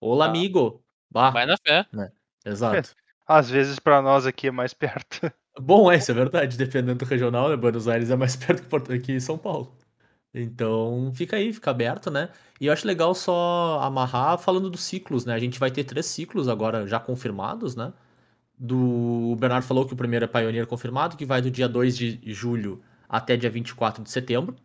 [0.00, 0.30] Olá, Tá.
[0.30, 0.82] amigo.
[1.10, 1.86] Bah, Vai na fé.
[2.44, 2.72] exato.
[3.26, 5.32] Às vezes pra nós aqui é mais perto.
[5.60, 6.56] Bom, é, isso é verdade.
[6.56, 7.56] Dependendo do regional, né?
[7.56, 8.66] Buenos Aires é mais perto
[9.00, 9.76] que São Paulo.
[10.34, 12.30] Então, fica aí, fica aberto, né?
[12.60, 15.34] E eu acho legal só amarrar falando dos ciclos, né?
[15.34, 17.92] A gente vai ter três ciclos agora já confirmados, né?
[18.58, 19.32] Do...
[19.32, 22.32] O Bernardo falou que o primeiro é Pioneer confirmado, que vai do dia 2 de
[22.32, 24.56] julho até dia 24 de setembro.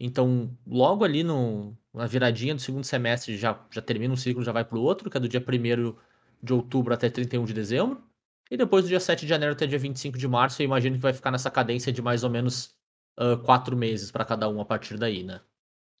[0.00, 4.52] Então, logo ali no, na viradinha do segundo semestre já, já termina um ciclo, já
[4.52, 5.94] vai pro outro, que é do dia 1
[6.42, 8.02] de outubro até 31 de dezembro.
[8.50, 11.02] E depois do dia 7 de janeiro até dia 25 de março, eu imagino que
[11.02, 12.74] vai ficar nessa cadência de mais ou menos
[13.18, 15.40] ah, quatro meses para cada um a partir daí, né?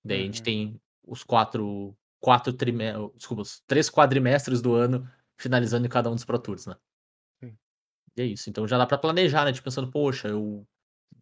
[0.04, 0.44] Daí a gente Uhum.
[0.44, 5.08] tem os quatro, quatro trimestres, desculpa, os três quadrimestres do ano
[5.38, 6.76] finalizando em cada um dos Pro Tours, né?
[7.40, 7.58] Sim.
[8.16, 8.48] E é isso.
[8.50, 9.52] Então já dá pra planejar, né?
[9.52, 10.66] Tipo, pensando, poxa, eu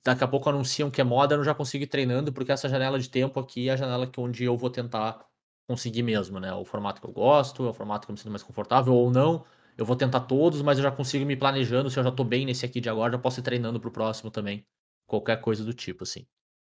[0.04, 2.68] daqui a pouco anunciam que é moda, eu não já consigo ir treinando, porque essa
[2.68, 5.26] janela de tempo aqui é a janela que onde eu vou tentar
[5.68, 6.52] conseguir mesmo, né?
[6.54, 9.10] O formato que eu gosto, é o formato que eu me sinto mais confortável, ou
[9.10, 9.44] não.
[9.78, 11.90] Eu vou tentar todos, mas eu já consigo ir me planejando.
[11.90, 14.30] Se eu já tô bem nesse aqui de agora, já posso ir treinando pro próximo
[14.30, 14.66] também.
[15.12, 16.26] Qualquer coisa do tipo, assim.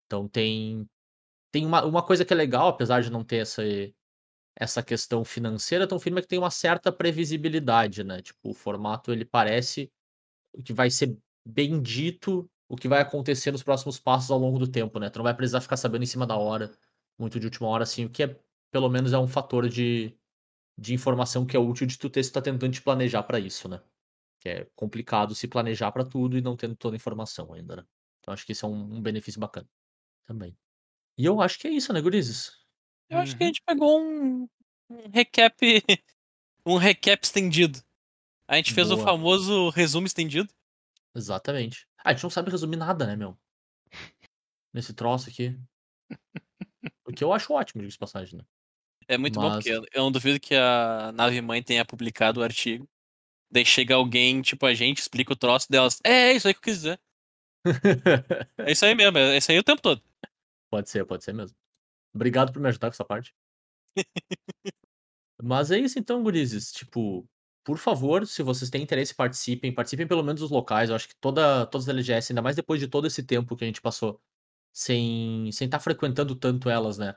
[0.07, 0.87] Então tem.
[1.53, 3.63] Tem uma, uma coisa que é legal, apesar de não ter essa,
[4.55, 8.21] essa questão financeira tão firme, é que tem uma certa previsibilidade, né?
[8.21, 9.91] Tipo, o formato ele parece
[10.65, 11.17] que vai ser
[11.47, 15.09] bem dito o que vai acontecer nos próximos passos ao longo do tempo, né?
[15.09, 16.71] Tu não vai precisar ficar sabendo em cima da hora,
[17.19, 18.39] muito de última hora, assim, o que é,
[18.71, 20.17] pelo menos, é um fator de,
[20.77, 23.39] de informação que é útil de tu ter se tu tá tentando te planejar pra
[23.39, 23.81] isso, né?
[24.41, 27.85] Que é complicado se planejar pra tudo e não tendo toda a informação ainda, né?
[28.23, 29.67] Então acho que isso é um, um benefício bacana
[30.25, 30.57] também.
[31.17, 32.57] E eu acho que é isso, né, gurizes?
[33.09, 33.53] Eu acho que a Uhum.
[33.53, 34.47] gente pegou um,
[34.89, 35.57] um recap.
[36.65, 37.83] Um recap estendido.
[38.47, 39.05] A gente fez o Boa.
[39.05, 40.47] famoso resumo estendido.
[41.13, 41.85] Exatamente.
[41.97, 43.37] Ah, a gente não sabe resumir nada, né, meu?
[44.73, 45.59] Nesse troço aqui.
[47.05, 48.45] O que eu acho ótimo, de passagem, né?
[49.09, 52.39] É muito bom, Mas- porque eu- eu não duvido que a nave mãe tenha publicado
[52.39, 52.87] o artigo.
[53.51, 55.99] Daí chega alguém, tipo a gente, explica o troço delas.
[56.05, 56.99] É, é isso aí que eu quis dizer.
[58.57, 60.01] É isso aí mesmo, é isso aí o tempo todo.
[60.69, 61.55] Pode ser, pode ser mesmo.
[62.15, 63.33] Obrigado por me ajudar com essa parte.
[65.41, 66.71] Mas é isso então, gurizes.
[66.71, 67.27] Tipo,
[67.63, 69.73] por favor, se vocês têm interesse, participem.
[69.73, 70.89] Participem pelo menos dos locais.
[70.89, 73.63] Eu acho que toda, todas as LGS, ainda mais depois de todo esse tempo que
[73.63, 74.21] a gente passou
[74.73, 77.15] sem estar sem tá frequentando tanto elas, né?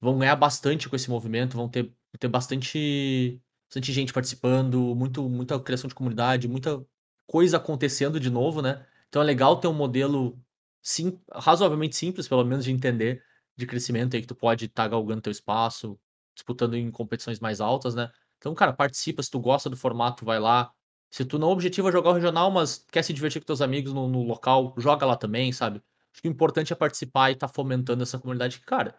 [0.00, 5.58] Vão ganhar bastante com esse movimento, vão ter, ter bastante, bastante gente participando, muito, muita
[5.60, 6.84] criação de comunidade, muita
[7.26, 8.86] coisa acontecendo de novo, né?
[9.08, 10.38] Então é legal ter um modelo
[10.82, 13.22] sim, razoavelmente simples, pelo menos, de entender
[13.56, 15.98] de crescimento aí que tu pode estar galgando teu espaço,
[16.34, 18.10] disputando em competições mais altas, né?
[18.38, 20.70] Então, cara, participa, se tu gosta do formato, vai lá.
[21.10, 24.08] Se tu não objetiva jogar o regional, mas quer se divertir com teus amigos no,
[24.08, 25.82] no local, joga lá também, sabe?
[26.12, 28.94] Acho que o importante é participar e estar fomentando essa comunidade que, cara,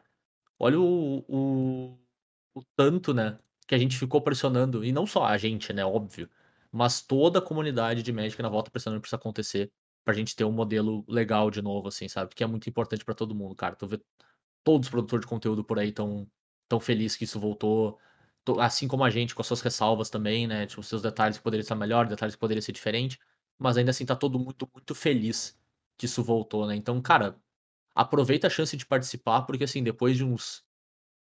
[0.59, 1.99] olha o, o,
[2.55, 3.37] o tanto, né,
[3.67, 6.29] que a gente ficou pressionando, e não só a gente, né, óbvio,
[6.71, 9.71] mas toda a comunidade de Magic na volta pressionando pra isso acontecer,
[10.07, 12.35] pra gente ter um modelo legal de novo, assim, sabe?
[12.35, 13.75] Que é muito importante pra todo mundo, cara.
[13.75, 14.01] Tu vê
[14.63, 16.29] todos os produtores de conteúdo por aí tão,
[16.67, 17.99] tão felizes que isso voltou,
[18.45, 20.65] to- assim como a gente, com as suas ressalvas também, né?
[20.67, 23.19] Tipo, seus detalhes que poderiam estar melhor, detalhes que poderiam ser diferente,
[23.57, 25.57] mas ainda assim tá todo muito, muito feliz
[25.97, 26.75] que isso voltou, né?
[26.75, 27.37] Então, cara,
[27.95, 30.63] aproveita a chance de participar, porque assim, depois de uns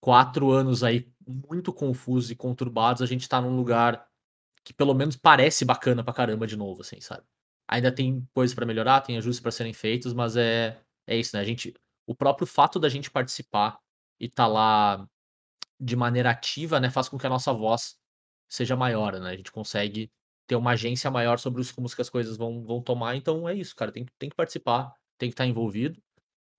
[0.01, 4.07] quatro anos aí muito confusos e conturbados, a gente tá num lugar
[4.63, 7.23] que pelo menos parece bacana pra caramba de novo, assim, sabe?
[7.67, 11.41] Ainda tem coisas pra melhorar, tem ajustes pra serem feitos, mas é, é isso, né?
[11.41, 11.73] A gente,
[12.07, 13.79] o próprio fato da gente participar
[14.19, 15.07] e tá lá
[15.79, 17.97] de maneira ativa, né, faz com que a nossa voz
[18.49, 19.31] seja maior, né?
[19.31, 20.11] A gente consegue
[20.47, 23.15] ter uma agência maior sobre os rumos que as coisas vão, vão tomar.
[23.15, 23.91] Então é isso, cara.
[23.91, 26.01] Tem, que- tem que participar, tem que estar envolvido.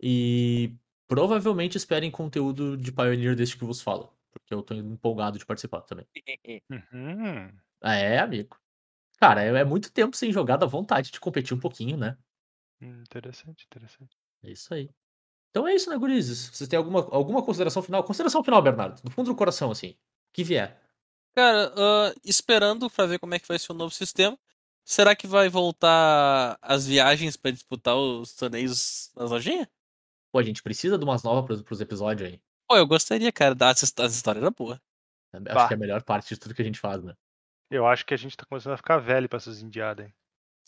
[0.03, 0.75] E
[1.09, 4.13] provavelmente esperem conteúdo de Pioneer deste que vos falo.
[4.33, 6.07] Porque eu tô empolgado de participar também.
[6.71, 7.53] Uhum.
[7.83, 8.57] É, amigo.
[9.17, 12.17] Cara, é, é muito tempo sem jogar, dá vontade de competir um pouquinho, né?
[12.81, 14.17] Hum, interessante, interessante.
[14.43, 14.91] É isso aí.
[15.51, 16.49] Então é isso, né, gurizes?
[16.51, 18.05] Vocês têm alguma, alguma consideração final?
[18.05, 19.91] Consideração final, Bernardo, do fundo do coração, assim.
[19.93, 19.97] O
[20.35, 20.79] que vier.
[21.35, 24.39] Cara, ah, esperando pra ver como é que vai ser o novo sistema.
[24.85, 29.67] Será que vai voltar as viagens pra disputar os torneios nas lojinhas?
[30.31, 32.41] Pô, a gente precisa de umas novas pros, pros episódios aí.
[32.69, 33.57] Pô, eu gostaria, cara.
[33.71, 34.79] As, his- as histórias eram boas.
[35.33, 35.69] Acho Bah.
[35.69, 37.15] que é a melhor parte de tudo que a gente faz, né?
[37.71, 40.15] Eu acho que a gente tá começando a ficar velho pra essas indiadas, hein?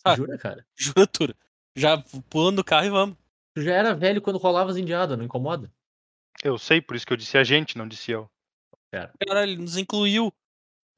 [0.05, 0.17] Ah.
[0.17, 0.67] Jura, cara?
[0.77, 1.35] Jura, Tura.
[1.77, 1.99] Já
[2.31, 3.17] pulando do carro e vamos.
[3.55, 5.73] Tu já era velho quando rolava as indiadas, não incomoda?
[6.43, 8.31] Eu sei, por isso que eu disse a gente, não disse eu.
[8.91, 10.33] Caralho, ele nos incluiu.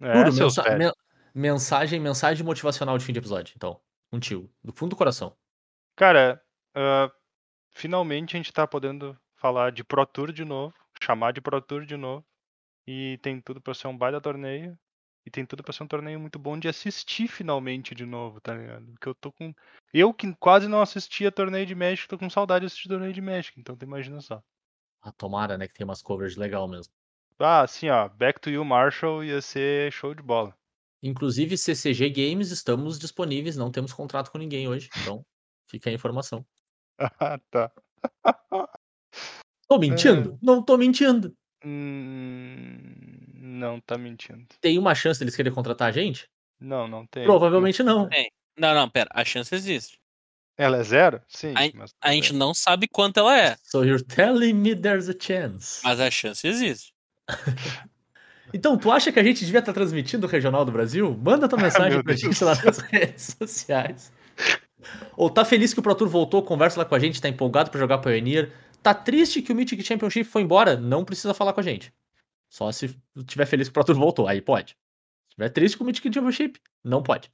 [0.00, 0.94] É, Juro, mensa-
[1.34, 3.80] mensagem, mensagem motivacional de fim de episódio, então.
[4.10, 5.36] Contigo, do fundo do coração.
[5.96, 6.42] Cara,
[6.74, 7.10] ah,
[7.70, 11.84] finalmente a gente tá podendo falar de Pro Tour de novo, chamar de Pro Tour
[11.84, 12.24] de novo.
[12.86, 14.78] E tem tudo pra ser um baita torneio.
[15.24, 18.54] E tem tudo pra ser um torneio muito bom de assistir finalmente de novo, tá
[18.54, 18.86] ligado?
[18.92, 19.52] Porque eu tô com.
[19.92, 23.20] Eu que quase não assistia torneio de México, tô com saudade de assistir torneio de
[23.20, 24.42] México, então tu imagina só.
[25.02, 26.92] Ah, tomara, né, que tem umas covers legal mesmo.
[27.38, 30.54] Ah, assim, ó, Back to You Marshall ia ser show de bola.
[31.02, 35.24] Inclusive, CCG Games, estamos disponíveis, não temos contrato com ninguém hoje, então
[35.66, 36.44] fica a informação.
[37.18, 37.72] Ah, tá.
[39.66, 40.38] Tô mentindo?
[40.42, 41.34] Não tô mentindo.
[41.64, 42.89] Hum,
[43.60, 44.44] não tá mentindo.
[44.60, 46.26] Tem uma chance deles querer contratar a gente?
[46.58, 47.24] Não, não tem.
[47.24, 48.08] Provavelmente não.
[48.58, 49.08] Não, não, pera.
[49.12, 49.98] A chance existe.
[50.58, 51.20] Ela é zero?
[51.28, 51.54] Sim.
[51.56, 55.14] A- mas A gente não sabe quanto ela é, So you're telling me there's a
[55.18, 55.80] chance.
[55.84, 56.92] mas a chance existe.
[58.52, 61.16] Então, tu acha que a gente devia estar transmitindo o Regional do Brasil?
[61.22, 62.20] Manda tua mensagem Meu pra Deus.
[62.20, 64.12] gente lá nas redes sociais.
[65.16, 67.70] Ou tá feliz que o Pro Tour voltou, conversa lá com a gente, tá empolgado
[67.70, 68.52] pra jogar Pioneer.
[68.82, 70.76] Tá triste que o Mythic Championship foi embora?
[70.76, 71.92] Não precisa falar com a gente.
[72.50, 72.94] Só se
[73.26, 74.76] tiver feliz que o Pro voltou, aí pode.
[75.28, 77.32] Se tiver triste com o Mythic Championship, não pode.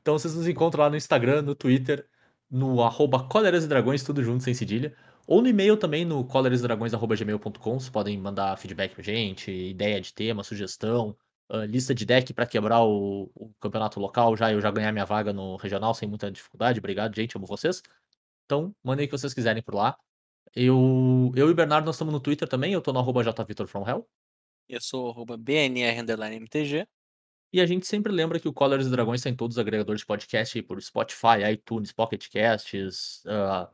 [0.00, 2.08] Então vocês nos encontram lá no Instagram, no Twitter,
[2.50, 4.94] no arroba Cóleras e Dragões, tudo junto, sem cedilha.
[5.26, 7.80] Ou no e-mail também, no colerasdragões.gmail.com.
[7.80, 11.16] Vocês podem mandar feedback pra gente, ideia de tema, sugestão,
[11.48, 15.04] ah, lista de deck pra quebrar o, o campeonato local já eu já ganhar minha
[15.04, 16.78] vaga no regional sem muita dificuldade.
[16.78, 17.82] Obrigado, gente, amo vocês.
[18.46, 19.96] Então, mandem o que vocês quiserem por lá.
[20.54, 24.06] Eu, eu e o Bernardo nós estamos no Twitter também, eu tô no arroba jvitorfromhell.
[24.68, 26.86] Eu sou arroba BNR underline MTG.
[27.52, 30.00] E a gente sempre lembra que o Colors e Dragões está em todos os agregadores
[30.00, 33.68] de podcast, aí por Spotify, iTunes, Pocket Casts, ah,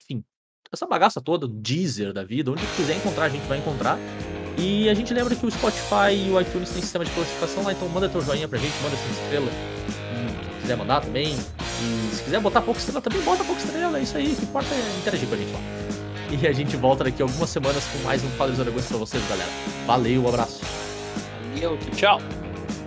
[0.00, 0.24] enfim,
[0.72, 3.98] essa bagaça toda, Deezer da vida, onde quiser encontrar, a gente vai encontrar.
[4.56, 7.72] E a gente lembra que o Spotify e o iTunes têm sistema de classificação lá,
[7.72, 9.50] então manda teu joinha pra gente, manda essa estrela.
[9.50, 11.34] Se quiser mandar também.
[11.34, 14.72] E se quiser botar pouca estrela também, bota pouca estrela, é isso aí, que importa
[14.72, 15.83] é interagir com a gente lá.
[16.42, 18.98] E a gente volta daqui a algumas semanas com mais um Colors e Dragões pra
[18.98, 19.48] vocês, galera.
[19.86, 20.62] Valeu, um abraço.
[21.54, 22.20] Valeu, tchau.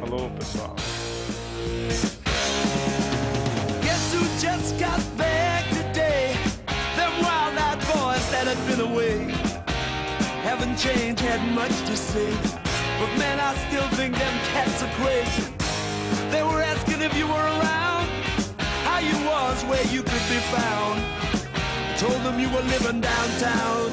[0.02, 0.76] Falou, pessoal.
[3.82, 6.36] Guess who just got back today?
[6.98, 9.34] Them wild-eyed boys that had been away.
[10.44, 12.30] Haven't changed, had much to say.
[13.00, 15.54] But man, I still think them cats are crazy.
[16.32, 18.10] They were asking if you were around,
[18.84, 21.27] how you was, where you could be found.
[21.98, 23.92] Told them you were living downtown,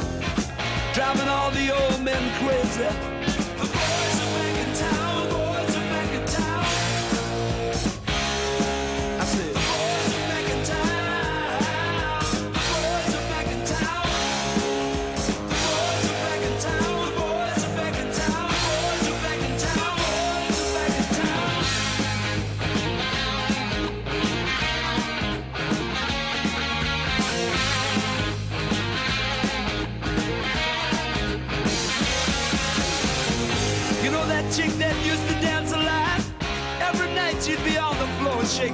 [0.92, 3.33] driving all the old men crazy.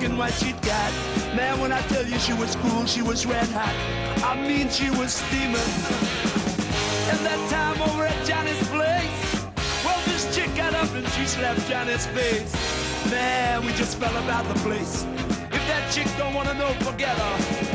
[0.00, 0.92] Shaking what she'd got.
[1.34, 3.74] Man, when I tell you she was cool, she was red hot.
[4.24, 5.54] I mean, she was steaming.
[7.10, 9.44] And that time over at Johnny's place,
[9.84, 12.52] well, this chick got up and she slapped Johnny's face.
[13.10, 15.04] Man, we just fell about the place.
[15.52, 17.69] If that chick don't wanna know, forget her.